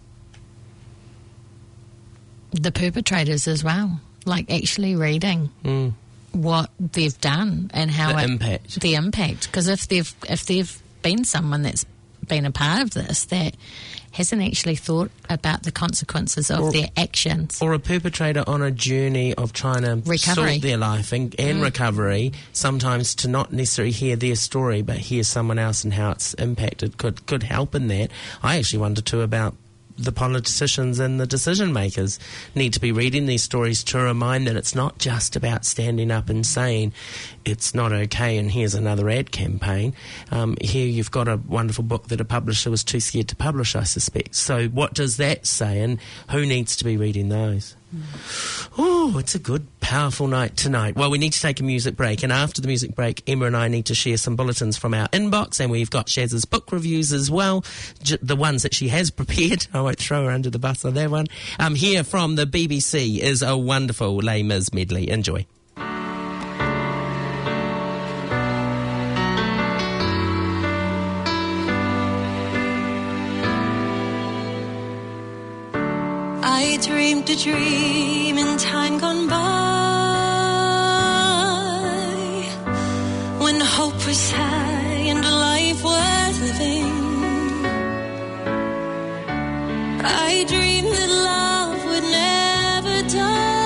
[2.52, 5.92] the perpetrators as well, like actually reading Mm.
[6.32, 8.80] what they've done and how The it, impact.
[8.80, 9.46] the impact.
[9.46, 11.84] Because if they've if they've been someone that's
[12.28, 13.56] been a part of this that
[14.12, 17.58] hasn't actually thought about the consequences of Or- their actions.
[17.60, 20.52] or a perpetrator on a journey of trying to Recovery.
[20.54, 21.62] sort their life and, and mm.
[21.62, 26.34] recovery, sometimes to not necessarily hear their story but hear someone else and how it's
[26.34, 28.10] impacted could could help in that.
[28.42, 29.54] I actually wonder too about
[29.98, 32.18] the politicians and the decision makers
[32.54, 36.28] need to be reading these stories to remind that it's not just about standing up
[36.28, 36.92] and saying
[37.44, 39.94] it's not okay and here's another ad campaign.
[40.30, 43.74] Um, here you've got a wonderful book that a publisher was too scared to publish,
[43.74, 44.34] I suspect.
[44.34, 45.98] So what does that say and
[46.30, 47.76] who needs to be reading those?
[48.76, 50.94] Oh, it's a good, powerful night tonight.
[50.96, 53.56] Well, we need to take a music break, and after the music break, Emma and
[53.56, 57.12] I need to share some bulletins from our inbox, and we've got Shaz's book reviews
[57.12, 57.64] as well,
[58.02, 59.66] j- the ones that she has prepared.
[59.72, 61.26] I won't throw her under the bus on that one.
[61.58, 65.08] Um, here from the BBC is a wonderful Les Mis medley.
[65.08, 65.46] Enjoy.
[77.18, 79.34] I a dream in time gone by
[83.42, 86.94] when hope was high and life worth living.
[90.04, 93.58] I dreamed that love would never die.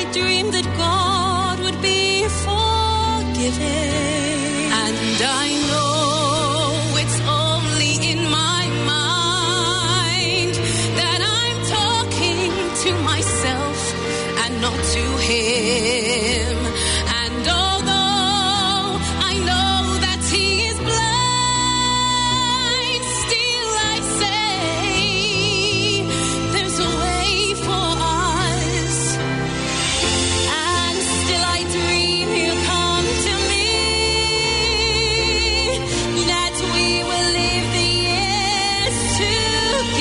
[0.00, 3.62] I dreamed that God would be forgiving.
[4.82, 5.51] And I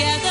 [0.02, 0.31] together.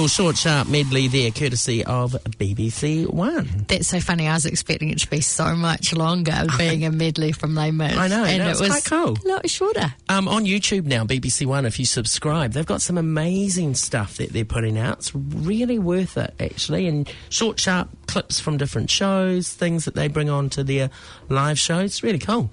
[0.00, 3.66] Wonderful short, sharp medley there, courtesy of BBC One.
[3.68, 4.28] That's so funny.
[4.28, 7.94] I was expecting it to be so much longer, being a medley from Les Mis.
[7.94, 9.18] I know, and no, it was quite cool.
[9.22, 9.94] a lot shorter.
[10.08, 14.32] Um, on YouTube now, BBC One, if you subscribe, they've got some amazing stuff that
[14.32, 15.00] they're putting out.
[15.00, 16.86] It's really worth it, actually.
[16.86, 20.88] And short, sharp clips from different shows, things that they bring on to their
[21.28, 21.90] live shows.
[21.90, 22.48] It's really cool.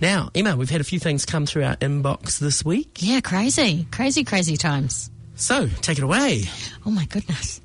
[0.00, 2.98] Now, Emma, we've had a few things come through our inbox this week.
[3.00, 5.10] Yeah, crazy, crazy, crazy times.
[5.34, 6.44] So, take it away.
[6.86, 7.60] Oh my goodness.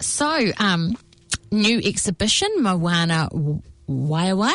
[0.00, 0.96] So, um,
[1.50, 3.28] new exhibition, Moana
[3.88, 4.54] Waiawai.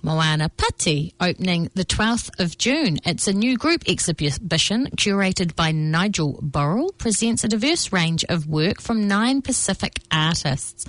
[0.00, 2.98] Moana Pati, opening the 12th of June.
[3.04, 8.80] It's a new group exhibition curated by Nigel Borell, presents a diverse range of work
[8.80, 10.86] from nine Pacific artists.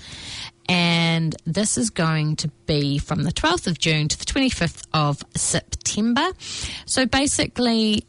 [0.68, 5.24] And this is going to be from the 12th of June to the 25th of
[5.36, 6.28] September.
[6.86, 8.06] So basically,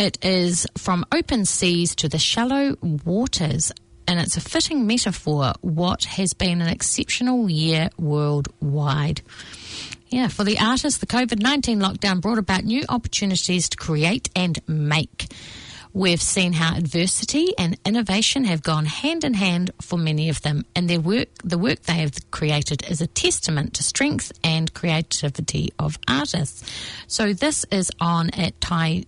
[0.00, 3.70] it is from open seas to the shallow waters,
[4.08, 9.20] and it's a fitting metaphor what has been an exceptional year worldwide.
[10.08, 14.58] Yeah, for the artists, the COVID 19 lockdown brought about new opportunities to create and
[14.66, 15.26] make.
[15.92, 20.64] We've seen how adversity and innovation have gone hand in hand for many of them,
[20.74, 25.74] and their work, the work they have created, is a testament to strength and creativity
[25.78, 26.64] of artists.
[27.06, 29.04] So this is on at Tai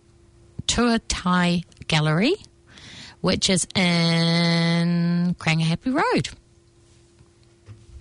[0.67, 2.35] Tua Tai Gallery,
[3.21, 6.29] which is in Karangahape Road.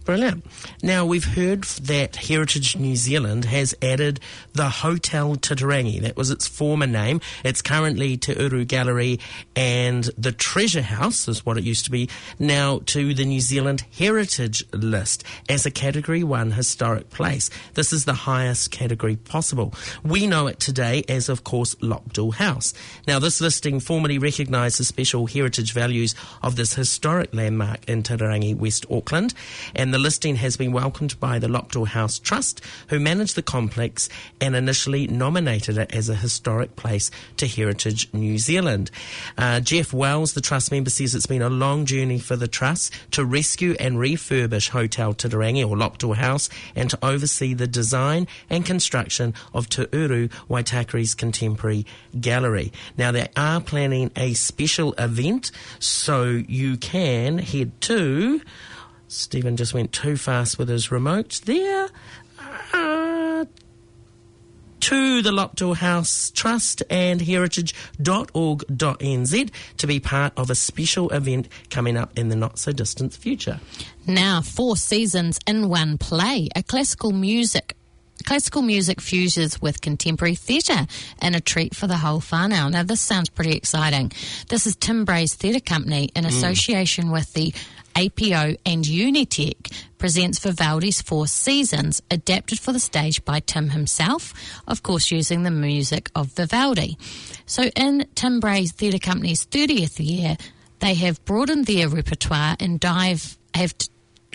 [0.04, 0.44] Brilliant.
[0.82, 4.20] Now, we've heard that Heritage New Zealand has added
[4.54, 6.02] the Hotel Titirangi.
[6.02, 7.22] That was its former name.
[7.44, 9.20] It's currently Te Uru Gallery
[9.56, 13.86] and the Treasure House, is what it used to be, now to the New Zealand
[13.96, 17.52] Heritage List as a Category 1 historic place.
[17.76, 19.72] This is the highest category possible.
[20.04, 22.74] We know it today as, of course, Lopdell House.
[23.08, 28.56] Now, this listing formally recognised the special heritage values of this historic landmark in Titirangi,
[28.56, 29.36] West Auckland,
[29.76, 34.10] and the listing has been welcomed by the Lopdell House Trust, who manage the complex
[34.40, 38.92] and initially nominated it as a historic place to Heritage New Zealand.
[39.38, 42.94] Uh, Jeff Wells, the Trust member, says it's been a long journey for the Trust
[43.12, 48.66] to rescue and refurbish Hotel Titirangi or Lopdell House and to oversee the design and
[48.66, 51.86] construction of Te Uru Waitakere's contemporary
[52.20, 52.72] gallery.
[52.98, 58.42] Now, they are planning a special event, so you can head to.
[59.12, 61.90] Stephen just went too fast with his remote there.
[62.74, 63.44] Uh,
[64.80, 71.98] to the Lopdell House Trust and heritage.org.nz to be part of a special event coming
[71.98, 73.60] up in the not so distant future.
[74.08, 77.76] Now, four seasons in one play, a classical music.
[78.24, 80.88] Classical music fuses with contemporary theatre
[81.20, 82.72] and a treat for the whole whānau.
[82.72, 84.12] Now, this sounds pretty exciting.
[84.48, 87.52] This is Tim Bray's Theatre Company in association with the
[87.96, 94.34] APO and Unitec presents Vivaldi's Four Seasons, adapted for the stage by Tim himself,
[94.68, 96.98] of course, using the music of Vivaldi.
[97.46, 100.38] So, in Tim Bray's Theatre Company's 30th year,
[100.80, 103.76] they have broadened their repertoire and dive have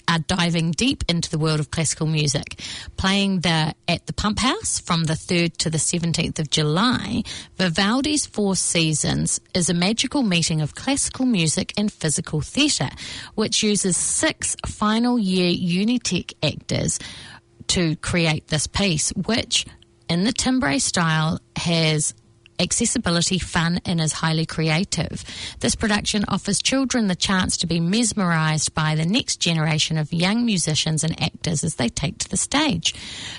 [0.08, 2.60] are diving deep into the world of classical music,
[2.96, 7.22] playing the at the Pump House from the 3rd to the 17th of July.
[7.56, 12.90] Vivaldi's Four Seasons is a magical meeting of classical music and physical theatre,
[13.34, 16.98] which uses six final year Unitec actors
[17.68, 19.66] to create this piece, which
[20.08, 22.14] in the Tim Bray style has
[22.58, 25.24] accessibility, fun, and is highly creative.
[25.60, 30.44] This production offers children the chance to be mesmerised by the next generation of young
[30.44, 32.94] musicians and actors as they take to the stage.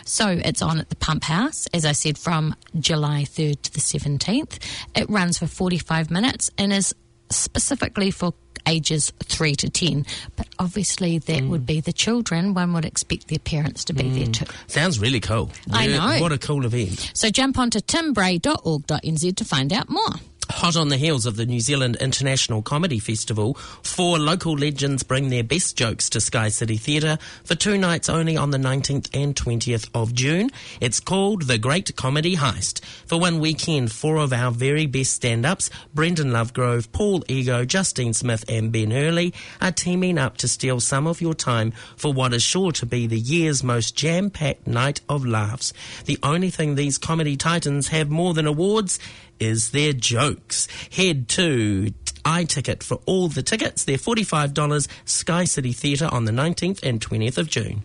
[0.05, 3.80] So it's on at the Pump House, as I said, from July 3rd to the
[3.80, 4.59] 17th.
[4.95, 6.93] It runs for 45 minutes and is
[7.30, 8.34] specifically for
[8.68, 10.05] ages 3 to 10.
[10.36, 12.53] But obviously, that would be the children.
[12.53, 14.34] One would expect their parents to be there mm.
[14.34, 14.45] too.
[14.68, 15.49] Sounds really cool.
[15.72, 16.22] I Re- know.
[16.22, 17.11] What a cool event.
[17.13, 20.15] So jump onto timbray.org.nz to find out more.
[20.50, 25.30] Hot on the heels of the New Zealand International Comedy Festival, four local legends bring
[25.30, 29.36] their best jokes to Sky City Theatre for two nights only on the 19th and
[29.36, 30.50] 20th of June.
[30.80, 32.84] It's called The Great Comedy Heist.
[33.06, 38.45] For one weekend, four of our very best stand-ups, Brendhan Lovegrove, Paul Ego, Justine Smith
[38.48, 42.41] and Ben Hurley, are teaming up to steal some of your time for what is
[42.41, 45.74] sure to be the year's most jam-packed night of laughs.
[46.06, 48.98] The only thing these comedy titans have more than awards
[49.39, 50.67] is their jokes.
[50.91, 51.93] Head to
[52.25, 53.85] iTicket for all the tickets.
[53.85, 57.83] They're $45 Sky City Theatre on the 19th and 20th of June.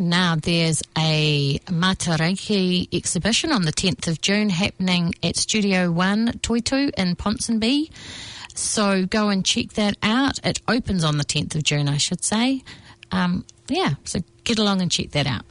[0.00, 6.92] Now, there's a Matariki exhibition on the 10th of June happening at Studio One Toitu
[6.96, 7.90] in Ponsonby.
[8.54, 10.38] So go and check that out.
[10.44, 12.62] It opens on the 10th of June, I should say.
[13.10, 15.44] Um, yeah, so get along and check that out.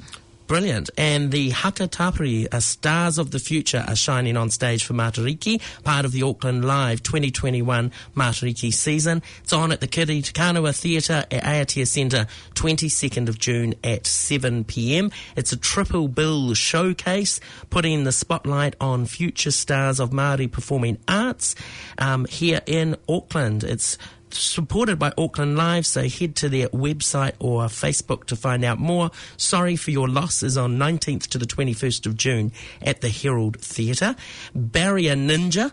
[0.47, 0.89] Brilliant.
[0.97, 6.05] And the Hakatapuri, uh, Stars of the Future, are shining on stage for Matariki, part
[6.05, 9.21] of the Auckland Live 2021 Matariki season.
[9.43, 14.03] It's on at the Kiri Te Kanawa Theatre at Aotea Centre, 22nd of June at
[14.03, 15.11] 7pm.
[15.35, 21.55] It's a triple bill showcase, putting the spotlight on future stars of Māori performing arts
[21.97, 23.65] um, here in Auckland.
[23.65, 23.97] It's
[24.33, 29.11] supported by Auckland Live, so head to their website or Facebook to find out more.
[29.37, 32.51] Sorry for your loss is on 19th to the 21st of June
[32.81, 34.15] at the Herald Theatre.
[34.53, 35.71] Barrier Ninja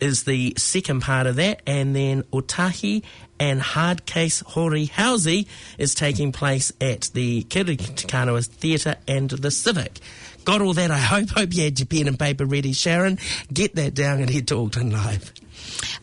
[0.00, 3.02] is the second part of that, and then Otahi
[3.38, 5.46] and Hard Case Hori Hausi
[5.78, 10.00] is taking place at the Kiri Te Kanawa Theatre and the Civic.
[10.44, 11.30] Got all that, I hope.
[11.30, 13.18] Hope you had your pen and paper ready, Sharon.
[13.52, 15.32] Get that down and head to Auckland Live.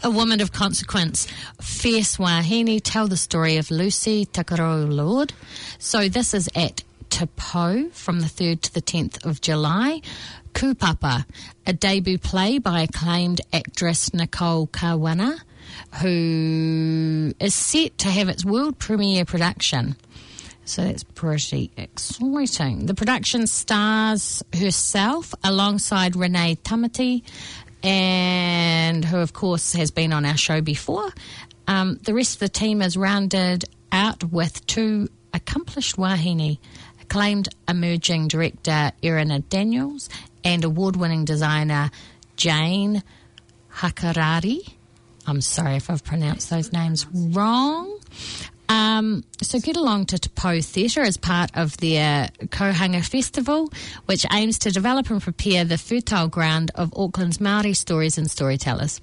[0.04, 1.28] A woman of consequence,
[1.62, 5.34] Fierce Wahine, tell the story of Lucy Takaro Lord.
[5.80, 10.02] So this is at TAPAC from the 3rd to the 10th of July.
[10.54, 11.26] Kupapa,
[11.66, 15.40] a debut play by acclaimed actress Nicola Kawana,
[16.02, 19.96] who is set to have its world premiere production.
[20.66, 22.86] So that's pretty exciting.
[22.86, 27.24] The production stars herself alongside Renee Tamati,
[27.84, 31.10] and who, of course, has been on our show before.
[31.68, 36.58] Um, the rest of the team is rounded out with two accomplished wahine,
[37.02, 40.10] acclaimed emerging director Erina Daniels
[40.44, 41.92] and award winning designer
[42.36, 43.04] Jane
[43.72, 44.74] Hakarari.
[45.26, 48.00] I'm sorry if I've pronounced those names wrong.
[48.74, 53.72] Um, so get along to TAPAC Theatre as part of their Kōanga Festival,
[54.08, 59.00] which aims to develop and prepare the fertile ground of Auckland's Māori stories and storytellers.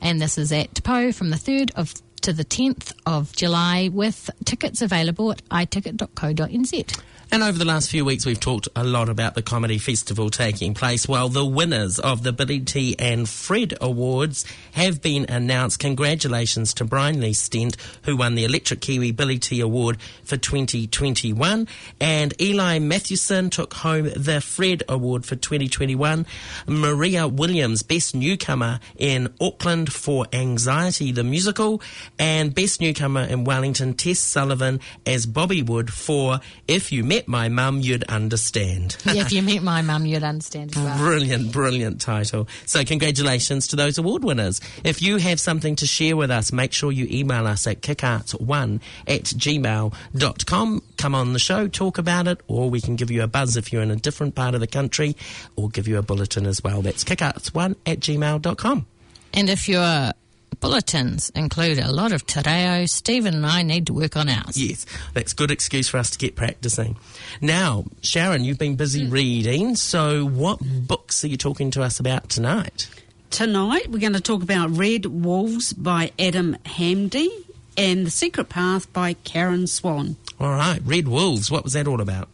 [0.00, 4.30] And this is at TAPAC from the 3rd of to the 10th of July with
[4.44, 7.00] tickets available at iticket.co.nz.
[7.30, 10.74] And over the last few weeks, we've talked a lot about the comedy festival taking
[10.74, 11.08] place.
[11.08, 15.78] Well, the winners of the Billy T and Fred Awards have been announced.
[15.78, 21.66] Congratulations to Brynley Stent, who won the Electric Kiwi Billy T Award for 2021.
[22.00, 26.26] And Eli Matthewson took home the Fred Award for 2021.
[26.66, 31.82] Maria Williams, Best Newcomer in Auckland for Anxiety, the musical.
[32.18, 37.48] And Best Newcomer in Wellington, Tess Sullivan as Bobby Wood for If You Met My
[37.48, 38.96] Mum, You'd Understand.
[39.04, 40.98] Yeah, if you met my mum, you'd understand as well.
[40.98, 42.48] Brilliant, brilliant title.
[42.66, 44.60] So, congratulations to those award winners.
[44.82, 48.80] If you have something to share with us, make sure you email us at kickarts1
[49.06, 50.82] at gmail.com.
[50.96, 53.72] Come on the show, talk about it, or we can give you a buzz if
[53.72, 55.16] you're in a different part of the country,
[55.56, 56.82] or give you a bulletin as well.
[56.82, 58.86] That's kickarts1 at gmail.com.
[59.32, 60.12] And if your
[60.60, 64.56] bulletins include a lot of te reo, Stephen and I need to work on ours.
[64.56, 66.96] Yes, that's good excuse for us to get practicing.
[67.40, 69.12] Now, Sharon, you've been busy hmm.
[69.12, 72.88] reading, so what books are you talking to us about tonight?
[73.30, 77.28] Tonight, we're going to talk about Red Wolves by Adam Hamdy
[77.76, 80.16] and The Secret Path by Karen Swan.
[80.38, 82.28] All right, Red Wolves, what was that all about?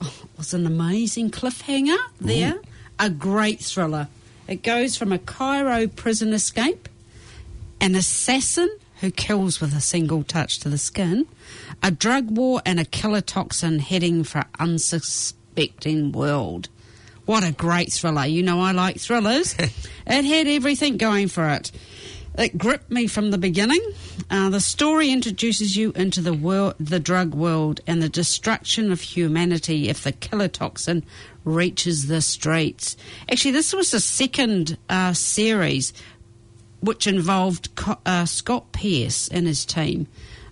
[0.00, 2.60] It was an amazing cliffhanger there.
[2.98, 4.08] A great thriller.
[4.46, 6.88] It goes from a Cairo prison escape,
[7.80, 8.70] an assassin
[9.00, 11.26] who kills with a single touch to the skin,
[11.82, 16.68] a drug war, and a killer toxin heading for unsuspecting world.
[17.24, 18.26] What a great thriller.
[18.26, 19.54] You know, I like thrillers.
[20.06, 21.70] it had everything going for it.
[22.38, 23.82] It gripped me from the beginning.
[24.30, 29.00] Uh, the story introduces you into the world, the drug world, and the destruction of
[29.00, 31.04] humanity if the killer toxin
[31.44, 32.96] reaches the streets.
[33.30, 35.92] Actually, this was the second uh, series,
[36.80, 37.68] which involved
[38.06, 40.06] uh, Scott Pearce and his team.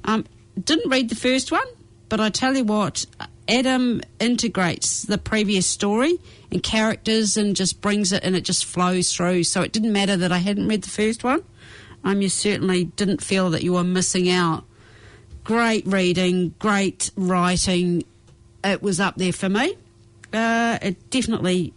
[0.04, 0.24] Um,
[0.62, 1.66] didn't read the first one,
[2.08, 3.06] but I tell you what,
[3.48, 6.18] Adam integrates the previous story
[6.50, 9.44] and characters and just brings it and it just flows through.
[9.44, 11.42] So it didn't matter that I hadn't read the first one.
[12.04, 14.64] Um, you certainly didn't feel that you were missing out.
[15.44, 18.04] Great reading, great writing.
[18.62, 19.76] It was up there for me.
[20.32, 21.72] Uh, it definitely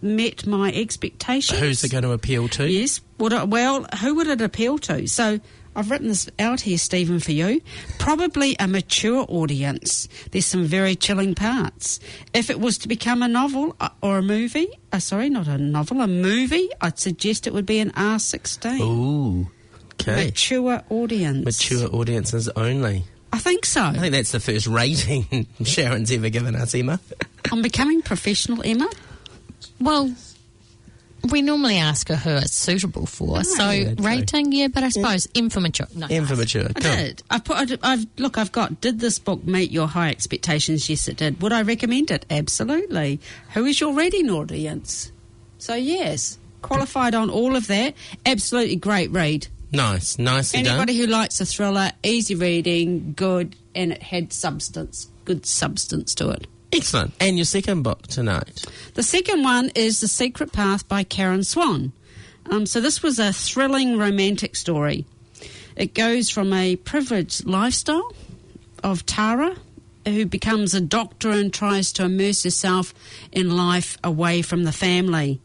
[0.00, 1.58] met my expectations.
[1.58, 2.70] Who's it going to appeal to?
[2.70, 3.00] Yes.
[3.18, 5.06] Would it, well, who would it appeal to?
[5.06, 5.40] So
[5.74, 7.62] I've written this out here, Stephen, for you.
[7.98, 10.08] Probably a mature audience.
[10.30, 11.98] There's some very chilling parts.
[12.34, 15.56] If it was to become a novel uh, or a movie, uh, sorry, not a
[15.56, 18.80] novel, a movie, I'd suggest it would be an R16.
[18.80, 19.48] Ooh,
[19.94, 20.26] okay.
[20.26, 21.44] Mature audience.
[21.44, 23.04] Mature audiences only.
[23.32, 23.82] I think so.
[23.82, 27.00] I think that's the first rating Sharon's ever given us, Emma.
[27.50, 28.90] I'm becoming professional, Emma.
[29.80, 30.14] Well,
[31.30, 33.44] we normally ask her who it's suitable for.
[33.44, 35.86] so yeah, rating, yeah, but I suppose M for mature.
[35.94, 36.64] No, M for mature.
[36.74, 36.96] I Cool.
[36.96, 37.22] did.
[37.30, 37.56] I've put.
[37.58, 38.38] I've, I've look.
[38.38, 38.80] I've got.
[38.80, 40.88] Did this book meet your high expectations?
[40.90, 41.40] Yes, it did.
[41.40, 42.26] Would I recommend it?
[42.28, 43.20] Absolutely.
[43.54, 45.12] Who is your reading audience?
[45.58, 47.94] So yes, qualified on all of that.
[48.26, 49.46] Absolutely great read.
[49.74, 51.06] Nice, nicely Anybody done.
[51.06, 56.46] who likes a thriller, easy reading, good, and it had substance, good substance to it.
[56.72, 57.12] Excellent.
[57.20, 58.64] And your second book tonight.
[58.94, 61.92] The second one is The Secret Path by Karen Swan.
[62.50, 65.04] Um, so this was a thrilling romantic story.
[65.76, 68.14] It goes from a privileged lifestyle
[68.82, 69.56] of Tara,
[70.06, 72.94] who becomes a doctor and tries to immerse herself
[73.30, 75.40] in life away from the family.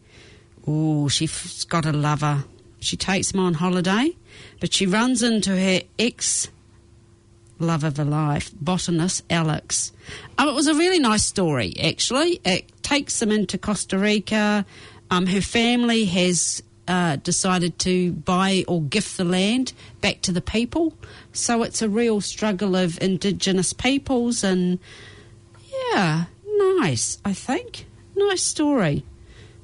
[0.65, 2.45] Oh, she's got a lover.
[2.79, 4.15] She takes him on holiday,
[4.59, 6.49] but she runs into her ex
[7.59, 9.91] love of her life, botanist Alex.
[10.37, 12.39] Um, it was a really nice story, actually.
[12.45, 14.65] It takes them into Costa Rica.
[15.09, 20.41] Um, her family has uh, decided to buy or gift the land back to the
[20.41, 20.93] people.
[21.33, 24.79] So it's a real struggle of Indigenous peoples, and
[25.91, 27.85] yeah, nice, I think.
[28.15, 29.03] Nice story.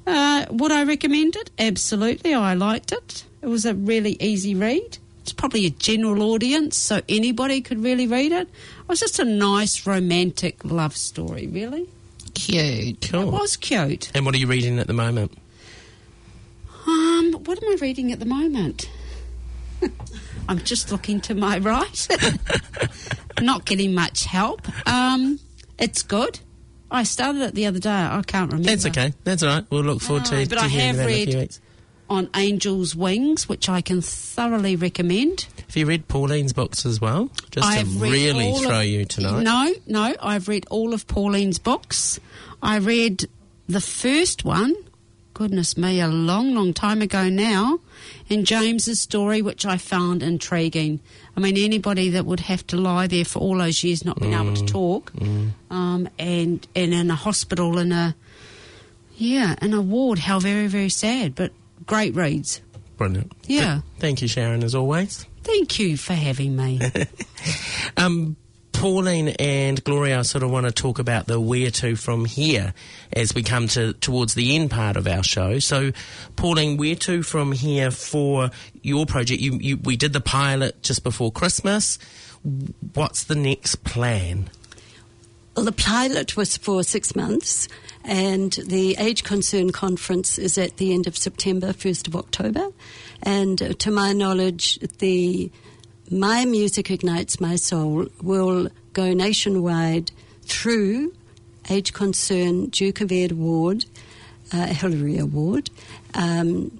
[0.06, 1.50] Uh, would I recommend it?
[1.58, 3.24] Absolutely, I liked it.
[3.40, 4.98] It was a really easy read.
[5.24, 8.46] It's probably a general audience, so anybody could really read it.
[8.46, 11.88] It was just a nice romantic love story, really.
[12.34, 13.10] Cute.
[13.14, 14.10] It was cute.
[14.14, 15.32] And what are you reading at the moment?
[16.86, 18.90] Um, what am I reading at the moment?
[20.48, 22.06] I'm just looking to my right.
[23.40, 24.60] Not getting much help.
[24.86, 25.40] Um,
[25.78, 26.38] it's good.
[26.90, 27.88] I started it the other day.
[27.90, 28.68] I can't remember.
[28.68, 29.14] That's okay.
[29.24, 29.64] That's all right.
[29.70, 31.40] We'll look forward to, No, but to I hearing have that in a few read-
[31.40, 31.60] weeks.
[32.10, 35.46] On Angel's Wings, which I can thoroughly recommend.
[35.66, 37.30] Have you read Pauline's books as well?
[37.50, 39.42] Just to I've read really throw of- you tonight.
[39.42, 42.20] No, no, I've read all of Pauline's books.
[42.62, 43.24] I read
[43.68, 44.74] the first one,
[45.32, 47.80] goodness me, a long, long time ago now,
[48.28, 51.00] and James's story, which I found intriguing.
[51.36, 54.34] I mean, anybody that would have to lie there for all those years not being
[54.34, 54.58] able Mm.
[54.58, 55.12] to talk,
[55.70, 58.14] um, and and in a hospital in a
[59.16, 61.50] yeah in a ward, how very very sad, but
[61.86, 62.60] great reads.
[62.96, 63.32] Brilliant.
[63.46, 63.80] Yeah.
[63.98, 65.26] Thank you, Sharon, as always.
[65.42, 66.80] Thank you for having me.
[67.98, 68.36] Um,
[68.72, 72.74] Pauline and Gloria, I sort of want to talk about the where to from here
[73.12, 75.58] as we come to towards the end part of our show.
[75.58, 75.92] So,
[76.36, 78.50] Pauline, where to from here for
[78.82, 79.40] your project?
[79.40, 81.98] You, you, we did the pilot just before Christmas.
[82.94, 84.50] What's the next plan?
[85.56, 87.68] Well, the pilot was for six months,
[88.04, 92.68] and the Age Concern Conference is at the end of September, 1st of October.
[93.22, 95.50] And uh, to my knowledge, the
[96.10, 100.12] My Music Ignites My Soul will go nationwide
[100.42, 101.14] through
[101.70, 103.86] Age Concern Duke of Ed Award,
[104.52, 105.70] uh, Hillary Award.
[106.12, 106.78] Um,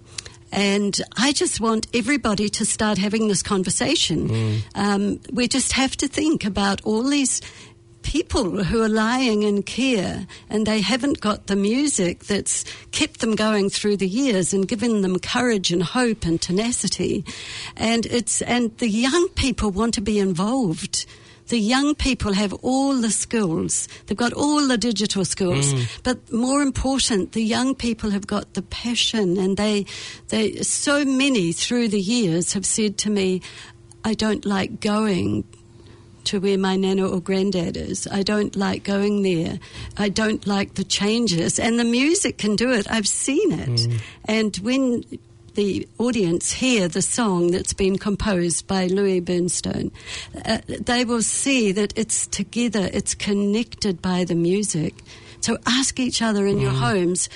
[0.52, 4.62] and I just want everybody to start having this conversation.
[4.76, 7.40] Um, we just have to think about all these
[8.04, 13.34] people who are lying in care and they haven't got the music that's kept them
[13.34, 17.24] going through the years and given them courage and hope and tenacity.
[17.76, 21.06] And it's, and the young people want to be involved.
[21.48, 23.88] The young people have all the skills.
[24.06, 25.74] They've got all the digital skills.
[25.74, 26.02] Mm.
[26.02, 29.86] But more important, the young people have got the passion and they,
[30.28, 33.42] they, so many through the years have said to me,
[34.04, 35.44] I don't like going
[36.26, 38.06] to where my nana or granddad is.
[38.10, 39.58] I don't like going there.
[39.96, 41.58] I don't like the changes.
[41.58, 42.90] And the music can do it.
[42.90, 43.86] I've seen it.
[44.26, 45.04] And when
[45.54, 49.92] the audience hear the song that's been composed by Louis Bernstone,
[50.44, 54.94] uh, they will see that it's together, it's connected by the music.
[55.40, 57.28] So ask each other in your homes,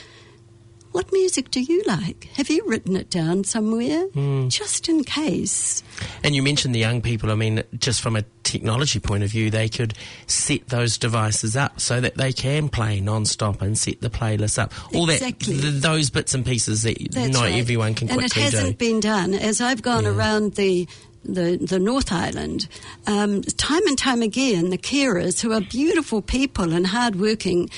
[0.99, 2.25] what music do you like?
[2.35, 4.09] Have you written it down somewhere?
[4.49, 5.85] Just in case.
[6.25, 7.31] And you mentioned the young people.
[7.31, 9.95] I mean, just from a technology point of view, they could
[10.27, 14.73] set those devices up so that they can play non-stop and set the playlist up.
[14.93, 15.55] All Exactly.
[15.55, 17.55] that, th- those bits and pieces that That's not right.
[17.55, 18.85] everyone can and quickly it hasn't do.
[18.85, 19.35] been done.
[19.35, 20.89] As I've gone around the
[21.25, 22.67] the, the North Island,
[23.07, 27.71] um, time and time again, the carers who are beautiful people and hardworking.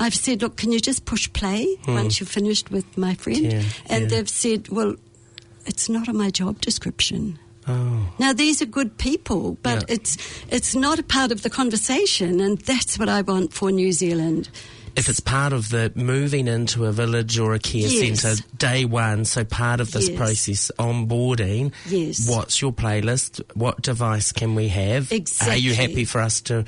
[0.00, 3.44] I've said, look, can you just push play once you've finished with my friend?
[3.46, 3.58] Hmm.
[3.58, 4.08] Yeah, and yeah.
[4.08, 4.96] they've said, well,
[5.66, 7.38] it's not on my job description.
[7.68, 8.10] Oh.
[8.18, 9.94] Now these are good people, but Yeah.
[9.94, 10.16] it's
[10.48, 14.48] it's not a part of the conversation, and that's what I want for New Zealand.
[14.96, 18.22] if it's part of the moving into a village or a care Yes.
[18.22, 20.16] centre day one, so part of this Yes.
[20.18, 22.26] process onboarding, Yes.
[22.28, 23.40] what's your playlist?
[23.54, 25.12] What device can we have?
[25.12, 25.54] Exactly.
[25.54, 26.64] Are you happy for us to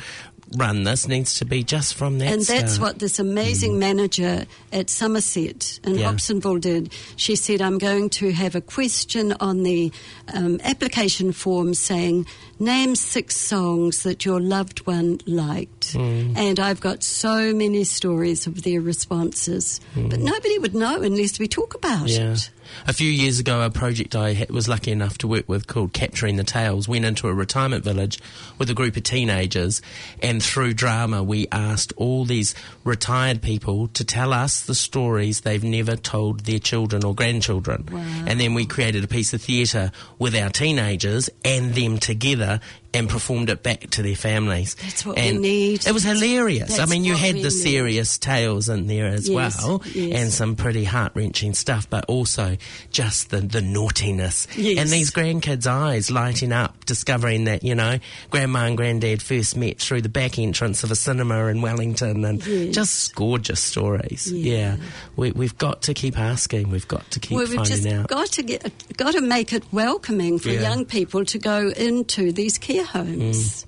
[0.57, 1.09] run this?
[1.09, 2.81] Needs to be just from that And that's start.
[2.95, 5.99] what this amazing manager at Summerset in Mm.
[5.99, 6.13] Yeah.
[6.13, 6.93] Hobsonville did.
[7.17, 9.93] She said, I'm going to have a question on the
[10.33, 12.27] um, application form saying,
[12.59, 15.95] name six songs that your loved one liked.
[15.95, 16.37] Mm.
[16.37, 19.81] And I've got so many stories of their responses.
[19.97, 22.19] But nobody would know unless we talk about Mm.
[22.19, 22.33] Yeah.
[22.33, 22.51] it.
[22.87, 26.37] A few years ago, a project I was lucky enough to work with called Capturing
[26.37, 28.19] the Tales went into a retirement village
[28.59, 29.83] with a group of teenagers,
[30.21, 32.55] and through drama, we asked all these
[32.85, 37.89] retired people to tell us the stories they've never told their children or grandchildren.
[38.27, 42.61] And then we created a piece of theatre with our teenagers and them together.
[42.95, 44.75] And performed it back to their families.
[44.75, 45.87] That's what we need.
[45.87, 46.79] It was hilarious.
[46.79, 47.51] I mean, you had the need.
[47.51, 50.21] serious tales in there as Yes, well, yes.
[50.21, 52.59] and some pretty heart wrenching stuff, but also
[52.91, 54.47] just the, the naughtiness.
[54.57, 54.79] Yes.
[54.79, 57.99] And these grandkids' eyes lighting up, discovering that, you know,
[58.29, 62.43] grandma and granddad first met through the back entrance of a cinema in Wellington and
[62.43, 64.31] just gorgeous stories.
[64.31, 64.53] Yeah.
[64.53, 64.77] Yeah.
[65.17, 68.09] We, we've got to keep asking, we've got to keep Well, we've finding just out.
[68.09, 70.61] got to get, got to make it welcoming for Yeah.
[70.61, 73.65] young people to go into these care homes.
[73.65, 73.67] Mm.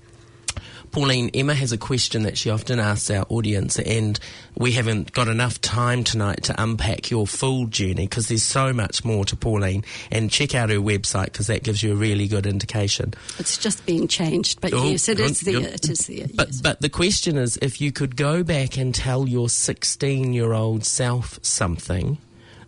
[0.95, 4.17] Pauline, Emma has a question that she often asks our audience, and
[4.55, 9.03] we haven't got enough time tonight to unpack your full journey because there's so much
[9.03, 9.83] more to Pauline.
[10.09, 13.13] And check out her website because that gives you a really good indication.
[13.39, 15.67] It's just being changed, but Oh, yes, it is there.
[15.67, 16.27] It is there.
[16.33, 16.61] But yes.
[16.61, 20.85] but the question is, if you could go back and tell your 16 year old
[20.85, 22.19] self something,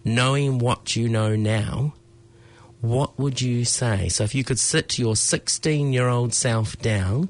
[0.04, 1.94] knowing what you know now,
[2.82, 4.10] what would you say?
[4.10, 7.30] So if you could sit your 16 year old self down,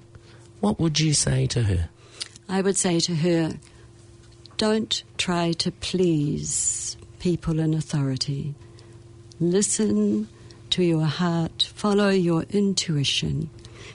[0.59, 1.89] what would you say to her?
[2.49, 3.53] I would say to her,
[4.57, 8.55] don't try to please people in authority.
[9.39, 10.27] Listen
[10.71, 13.49] to your heart, follow your intuition.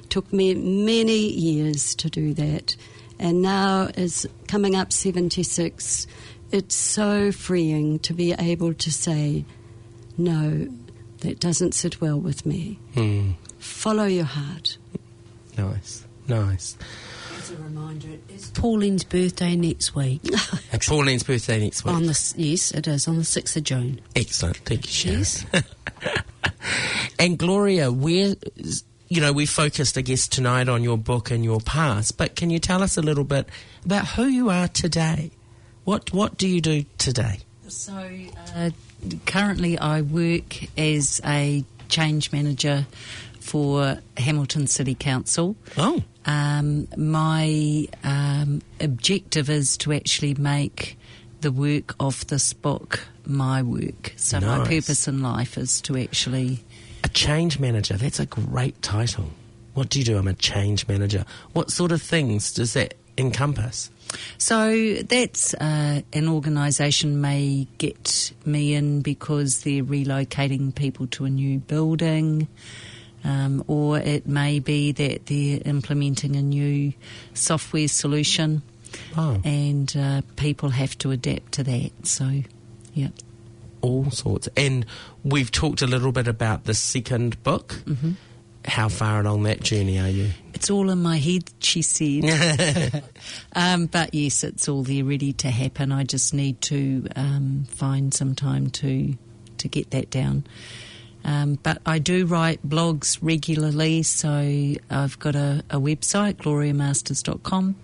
[0.08, 2.76] Took me many years to do that.
[3.18, 6.06] And now, as coming up 76,
[6.50, 9.44] it's so freeing to be able to say,
[10.16, 10.68] no,
[11.22, 12.78] that doesn't sit well with me.
[12.94, 13.32] Hmm.
[13.58, 14.76] Follow your heart.
[15.56, 16.76] Nice, nice.
[17.38, 20.20] As a reminder, it is Pauline's birthday next week.
[20.86, 21.94] Pauline's birthday next week.
[21.94, 24.00] on the yes, it is on the sixth of June.
[24.16, 24.56] Excellent.
[24.58, 25.18] Thank you, Sharon.
[25.18, 25.44] Yes.
[27.18, 28.34] and Gloria, where,
[29.08, 32.50] you know, we focused, I guess, tonight on your book and your past, but can
[32.50, 33.48] you tell us a little bit
[33.84, 35.30] about who you are today?
[35.84, 37.40] What What do you do today?
[37.68, 37.92] So,
[38.54, 38.70] uh,
[39.26, 42.86] currently, I work as a change manager
[43.40, 45.56] for Hamilton City Council.
[45.76, 50.96] Oh, Um, my um, objective is to actually make
[51.40, 54.14] the work of this book my work.
[54.16, 56.64] So, my purpose in life is to actually.
[57.04, 57.94] a change manager.
[57.94, 59.30] That's a great title.
[59.74, 60.18] What do you do?
[60.18, 61.24] I'm a change manager.
[61.52, 63.90] What sort of things does that encompass?
[64.36, 71.30] So that's uh, an organisation may get me in because they're relocating people to a
[71.30, 72.48] new building,
[73.24, 76.92] um, or it may be that they're implementing a new
[77.32, 78.62] software solution,
[79.16, 81.92] Oh, and uh, people have to adapt to that.
[82.06, 82.42] So,
[82.92, 83.08] yeah.
[83.80, 84.48] all sorts.
[84.56, 84.84] And
[85.24, 87.80] we've talked a little bit about the second book.
[87.86, 88.12] Mm-hmm.
[88.64, 90.30] How far along that journey are you?
[90.54, 93.02] It's all in my head, she said.
[93.56, 95.90] um, but yes, it's all there ready to happen.
[95.90, 99.14] I just need to um, find some time to
[99.58, 100.44] to get that down.
[101.24, 107.76] Um, but I do write blogs regularly, so I've got a, a website, gloriamasters.com,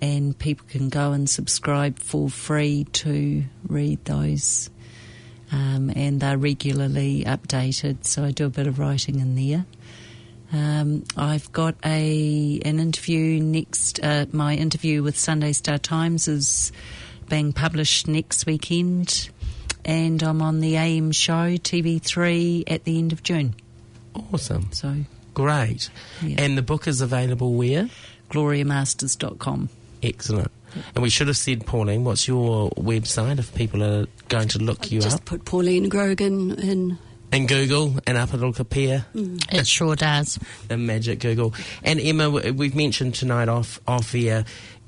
[0.00, 4.70] and people can go and subscribe for free to read those.
[5.50, 9.66] Um, and they're regularly updated, so I do a bit of writing in there.
[10.52, 14.00] Um, I've got a an interview next.
[14.02, 16.72] Uh, my interview with Sunday Star Times is
[17.28, 19.28] being published next weekend,
[19.84, 23.54] and I'm on the AM show TV3 at the end of June.
[24.32, 24.70] Awesome.
[24.72, 24.94] So
[25.38, 25.88] Great.
[26.20, 26.40] Yeah.
[26.40, 27.88] And the book is available where?
[28.30, 29.68] gloriamasters.com.
[30.02, 30.50] Excellent.
[30.96, 34.90] And we should have said, Pauline, what's your website if people are going to look
[34.90, 35.20] you Just up?
[35.20, 36.98] Just put Pauline Grogan in.
[37.30, 39.04] In Google and up it'll appear.
[39.14, 40.38] It sure does.
[40.68, 41.54] the magic Google.
[41.84, 44.44] And Emma, we've mentioned tonight off off air.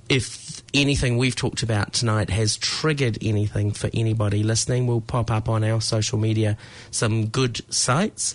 [0.08, 5.48] If anything we've talked about tonight has triggered anything for anybody listening, we'll pop up
[5.48, 6.56] on our social media
[6.90, 8.34] some good sites.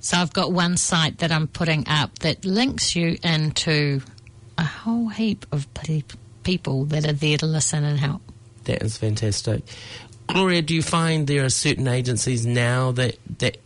[0.00, 4.00] So I've got one site that I'm putting up that links you into
[4.56, 5.66] a whole heap of
[6.44, 8.22] people that are there to listen and help.
[8.64, 9.64] That is fantastic.
[10.26, 13.58] Gloria, do you find there are certain agencies now that that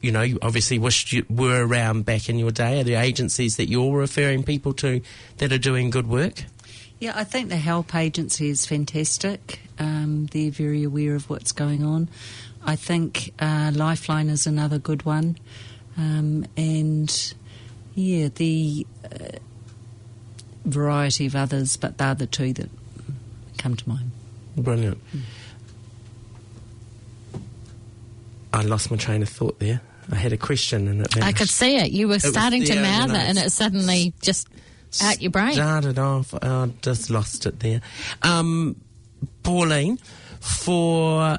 [0.00, 2.80] you know you obviously wished you were around back in your day?
[2.80, 5.00] Are there agencies that you're referring people to
[5.38, 6.44] that are doing good work?
[6.98, 9.60] Yeah, I think the help agency is fantastic.
[9.78, 12.08] Um, they're very aware of what's going on.
[12.64, 15.36] I think uh, Lifeline is another good one.
[15.96, 17.34] Um, and
[17.94, 19.38] yeah, the uh,
[20.64, 22.70] variety of others, but they're the two that
[23.58, 24.10] come to mind.
[24.56, 24.98] Brilliant.
[28.52, 29.80] I lost my train of thought there.
[30.10, 31.92] I had a question and it I could see it.
[31.92, 34.48] You were was starting to there, mouth and it, and it suddenly just
[35.00, 35.52] out your brain.
[35.52, 37.80] Started off, I just lost it there.
[38.22, 38.76] Um,
[39.42, 39.98] Pauline,
[40.40, 41.38] for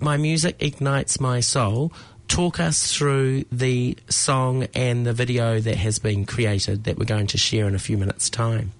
[0.00, 1.92] My Music Ignites My Soul,
[2.28, 7.26] talk us through the song and the video that has been created that we're going
[7.28, 8.72] to share in a few minutes' time.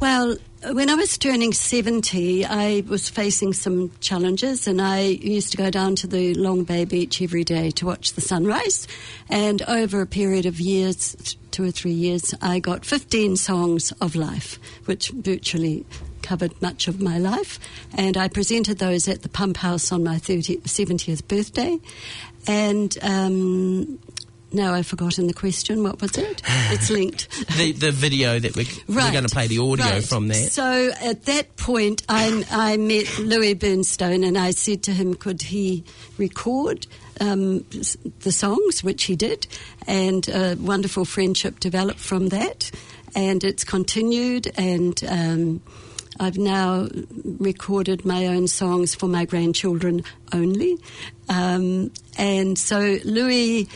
[0.00, 5.56] Well, when I was turning 70, I was facing some challenges, and I used to
[5.56, 8.86] go down to the Long Bay Beach every day to watch the sunrise.
[9.30, 14.14] And over a period of years, two or three years, I got 15 songs of
[14.14, 15.86] life, which virtually
[16.22, 17.58] covered much of my life.
[17.94, 21.78] And I presented those at the Pump House on my 30, 70th birthday.
[22.46, 23.98] And um,
[24.52, 25.82] now I've forgotten the question.
[25.82, 26.42] What was it?
[26.70, 27.28] It's linked.
[27.56, 30.04] The, the video that we're, we're going to play the audio Right.
[30.04, 30.48] from there.
[30.48, 35.42] So at that point, I, I met Louis Bernstone and I said to him, could
[35.42, 35.84] he
[36.18, 36.86] record
[37.20, 37.64] um,
[38.20, 39.46] the songs, which he did,
[39.86, 42.70] and a wonderful friendship developed from that.
[43.14, 45.60] And it's continued, and um,
[46.18, 46.88] I've now
[47.38, 50.02] recorded my own songs for my grandchildren
[50.32, 50.78] only.
[51.28, 53.68] Um, and so Louis.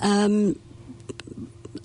[0.00, 0.58] Um,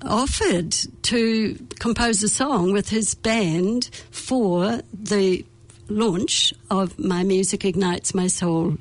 [0.06, 5.46] offered to compose a song with his band for the
[5.90, 8.78] launch of My Music Ignites My Soul.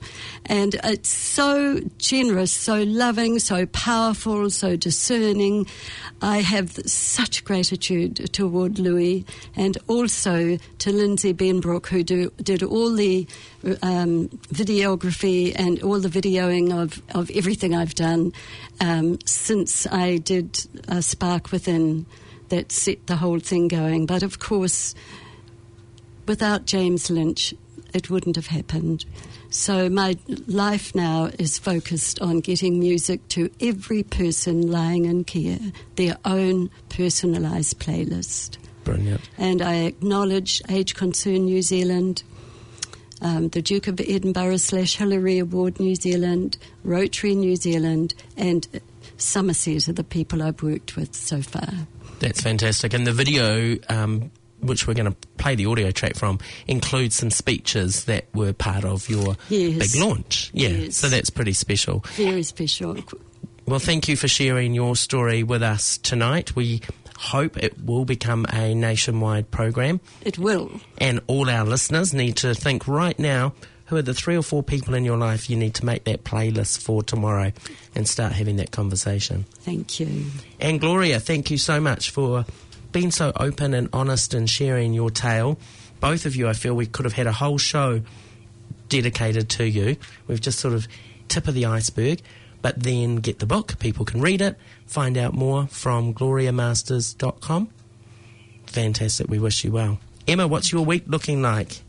[0.47, 5.67] And it's so generous, so loving, so powerful, so discerning.
[6.21, 9.25] I have such gratitude toward Louis
[9.57, 13.27] and also to Lindsay Benbrook, who do, did all the
[13.83, 18.33] um, videography and all the videoing of, of everything I've done
[18.81, 22.07] um, since I did uh, Spark Within
[22.49, 24.05] that set the whole thing going.
[24.05, 24.95] But of course,
[26.27, 27.55] without James Lynch,
[27.95, 29.05] it wouldn't have happened.
[29.51, 30.17] So my
[30.47, 35.59] life now is focused on getting music to every person lying in care,
[35.97, 38.57] their own personalised playlist.
[38.85, 39.29] Brilliant.
[39.39, 42.23] And I acknowledge Age Concern New Zealand,
[43.21, 48.67] um, the Duke of Edinburgh slash Hillary Award New Zealand, Rotary New Zealand, and
[49.19, 51.69] Summerset are the people I've worked with so far.
[52.19, 52.95] That's fantastic.
[52.95, 54.31] And the video, um,
[54.63, 58.85] which we're going to play the audio track from, includes some speeches that were part
[58.85, 59.93] of your Yes.
[59.93, 60.51] big launch.
[60.55, 60.97] Yeah, Yes.
[60.97, 62.05] so that's pretty special.
[62.15, 62.97] Very special.
[63.67, 66.57] Well, thank you for sharing your story with us tonight.
[66.57, 66.81] We
[67.19, 70.81] hope it will become a nationwide program, It will.
[70.99, 73.55] and all our listeners need to think right now
[73.87, 76.25] who are the three or four people in your life you need to make that
[76.25, 77.53] playlist for tomorrow
[77.95, 79.45] and start having that conversation.
[79.61, 80.25] Thank you.
[80.61, 82.45] And Gloria, thank you so much for
[82.93, 85.59] being so open and honest and sharing your tale.
[86.01, 88.03] Both of you, I feel we could have had a whole show
[88.89, 89.97] dedicated to you.
[90.27, 90.87] We've just sort of
[91.29, 92.21] tip of the iceberg,
[92.61, 93.79] but then get the book.
[93.79, 94.57] People can read it,
[94.87, 97.71] find out more from gloriamasters.com.
[98.67, 99.29] Fantastic.
[99.29, 99.99] We wish you well.
[100.27, 101.83] Emma, what's your week looking like?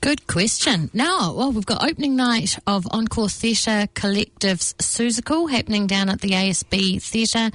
[0.00, 0.90] Good question.
[0.94, 6.30] Now, well, we've got opening night of Encore Theatre Collective's Seussical happening down at the
[6.30, 7.50] ASB Theatre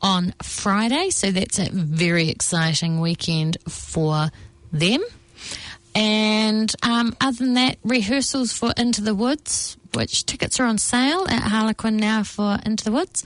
[0.00, 1.10] on Friday.
[1.10, 4.28] So that's a very exciting weekend for
[4.70, 5.02] them.
[5.92, 11.26] And um, other than that, rehearsals for Into the Woods, which tickets are on sale
[11.28, 13.24] at Harlequin now for Into the Woods.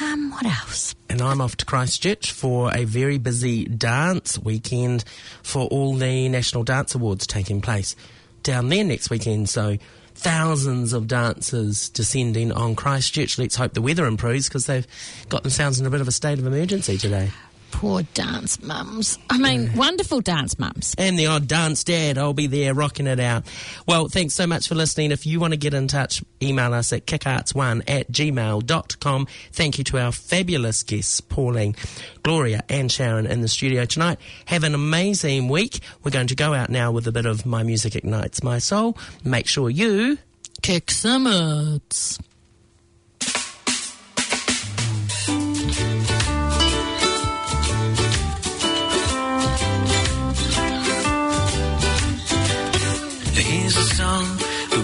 [0.00, 0.94] Um, what else?
[1.08, 5.02] and I'm off to Christchurch for a very busy dance weekend
[5.42, 7.96] for all the National Dance Awards taking place
[8.42, 9.48] down there next weekend.
[9.48, 9.78] So
[10.14, 13.38] thousands of dancers descending on Christchurch.
[13.38, 14.86] Let's hope the weather improves because they've
[15.30, 17.30] got themselves in a bit of a state of emergency today.
[17.70, 19.18] Poor dance mums.
[19.28, 20.94] I mean, wonderful dance mums.
[20.98, 23.44] And the odd dance dad, I'll be there rocking it out.
[23.86, 25.10] Well, thanks so much for listening.
[25.10, 29.26] If you want to get in touch, email us at kickarts1 at gmail.com.
[29.52, 31.74] Thank you to our fabulous guests, Pauline,
[32.22, 34.18] Gloria, and Sharon in the studio tonight.
[34.46, 35.80] Have an amazing week.
[36.02, 38.96] We're going to go out now with a bit of My Music Ignites My Soul.
[39.24, 40.18] Make sure you
[40.62, 42.18] Kick some ass.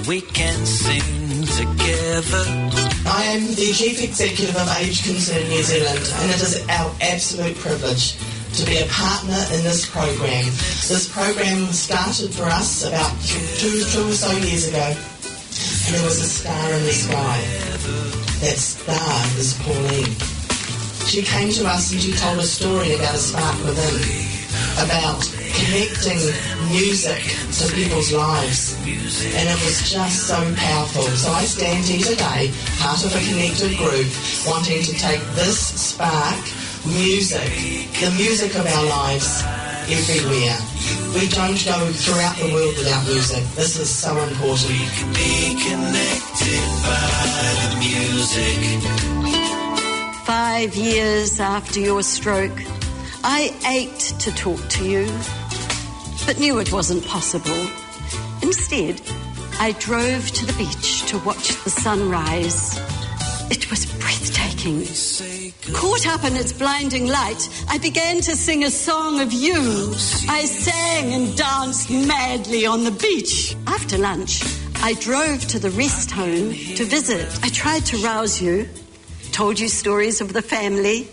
[0.07, 2.44] We can sing together.
[3.07, 7.57] I am the Chief Executive of Age Concern New Zealand, and it is our absolute
[7.57, 8.16] privilege
[8.55, 10.44] to be a partner in this program.
[10.89, 16.20] This program started for us about two, two or so years ago, and there was
[16.20, 17.40] a star in the sky.
[18.40, 20.32] That star is Pauline.
[21.13, 24.01] She came to us and she told a story about a spark within,
[24.81, 25.21] about
[25.53, 26.17] connecting
[26.73, 27.21] music
[27.53, 28.81] to people's lives.
[28.81, 31.03] And it was just so powerful.
[31.03, 32.49] So I stand here today,
[32.81, 34.09] part of a connected group,
[34.49, 36.41] wanting to take this spark,
[36.89, 39.45] music, the music of our lives,
[39.93, 40.57] everywhere.
[41.13, 43.45] We don't go throughout the world without music.
[43.53, 44.81] This is so important.
[45.13, 49.12] Be connected by the music.
[50.24, 52.57] Five years after your stroke,
[53.24, 55.07] I ached to talk to you,
[56.27, 57.66] but knew it wasn't possible.
[58.40, 59.01] Instead,
[59.59, 62.78] I drove to the beach to watch the sunrise.
[63.51, 64.86] It was breathtaking.
[65.74, 69.59] Caught up in its blinding light, I began to sing a song of you.
[70.28, 73.57] I sang and danced madly on the beach.
[73.66, 74.44] After lunch,
[74.77, 77.27] I drove to the rest home to visit.
[77.43, 78.69] I tried to rouse you,
[79.33, 81.09] told you stories of the family.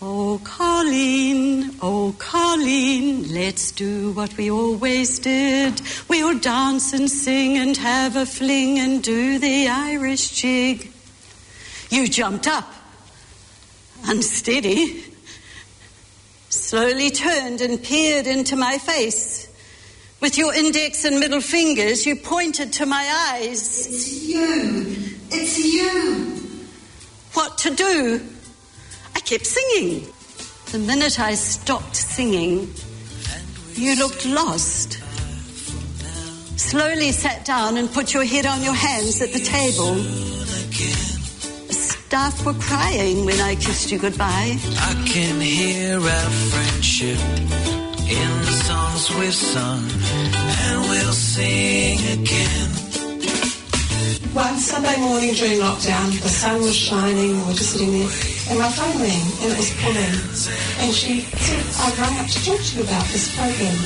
[0.00, 5.80] Oh, Colleen, oh, Colleen, let's do what we always did.
[6.08, 10.92] We'll dance and sing and have a fling and do the Irish jig.
[11.90, 12.72] You jumped up,
[14.04, 15.02] unsteady,
[16.50, 19.48] slowly turned and peered into my face.
[20.20, 23.86] With your index and middle fingers, you pointed to my eyes.
[23.86, 24.96] It's you.
[25.30, 26.45] It's you.
[27.36, 28.20] What to do?
[29.14, 30.06] I kept singing.
[30.72, 32.72] The minute I stopped singing,
[33.74, 34.94] you looked lost.
[36.58, 39.96] Slowly sat down and put your head on your hands at the table.
[41.70, 44.56] Staff were crying when I kissed you goodbye.
[44.90, 47.18] I can hear our friendship
[48.08, 52.85] in the songs we've sung, and we'll sing again.
[54.36, 58.12] One Sunday morning during lockdown, the sun was shining, and we were just sitting there,
[58.52, 60.12] and my phone rang, and it was Pauline.
[60.84, 63.80] And she said, I rang up to talk to you about this program.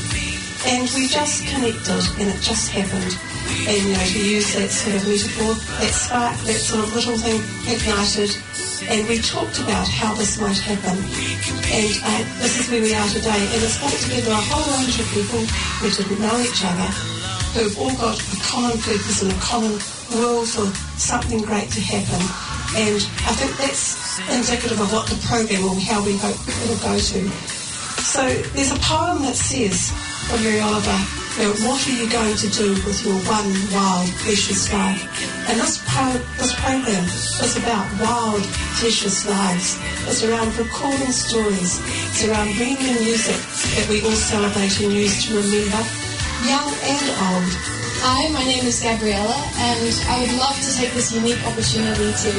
[0.66, 3.14] And we just connected, and it just happened.
[3.62, 7.14] And, you know, to use that sort of metaphor, that spark, that sort of little
[7.14, 7.38] thing
[7.70, 8.34] ignited.
[8.90, 10.98] And we talked about how this might happen.
[10.98, 13.38] And uh, this is where we are today.
[13.54, 15.46] And it's brought together a whole range of people
[15.78, 16.90] who didn't know each other,
[17.54, 19.72] who've oh all got a common purpose and a common
[20.14, 20.66] will for
[20.98, 22.22] something great to happen.
[22.78, 26.94] And I think that's indicative of what the program or how we hope it'll go
[26.94, 27.20] to.
[28.06, 28.22] So
[28.54, 29.90] there's a poem that says,
[30.30, 30.98] from Mary Oliver,
[31.42, 35.02] know, what are you going to do with your one wild, precious life?
[35.48, 38.42] And this, pro- this program is about wild,
[38.78, 39.78] precious lives.
[40.06, 41.80] It's around recording stories.
[42.10, 43.38] It's around bringing in music
[43.74, 45.82] that we all celebrate and use to remember,
[46.46, 47.52] young and old.
[48.00, 52.30] Hi, my name is Gabriella, and I would love to take this unique opportunity to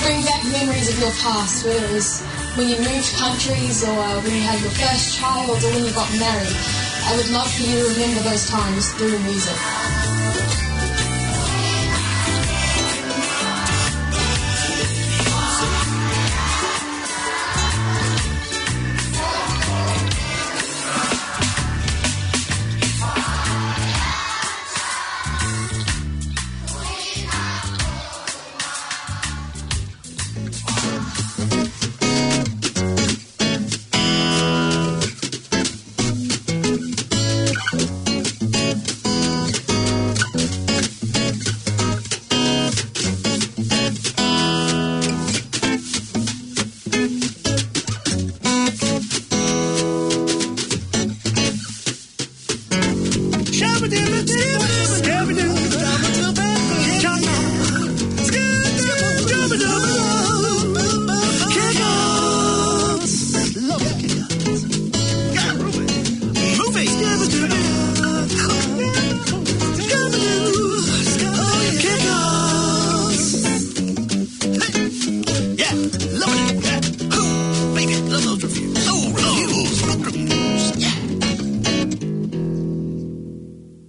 [0.00, 2.24] bring back memories of your past, whether it was
[2.56, 6.08] when you moved countries, or when you had your first child, or when you got
[6.16, 6.56] married.
[7.04, 10.13] I would love for you to remember those times through music.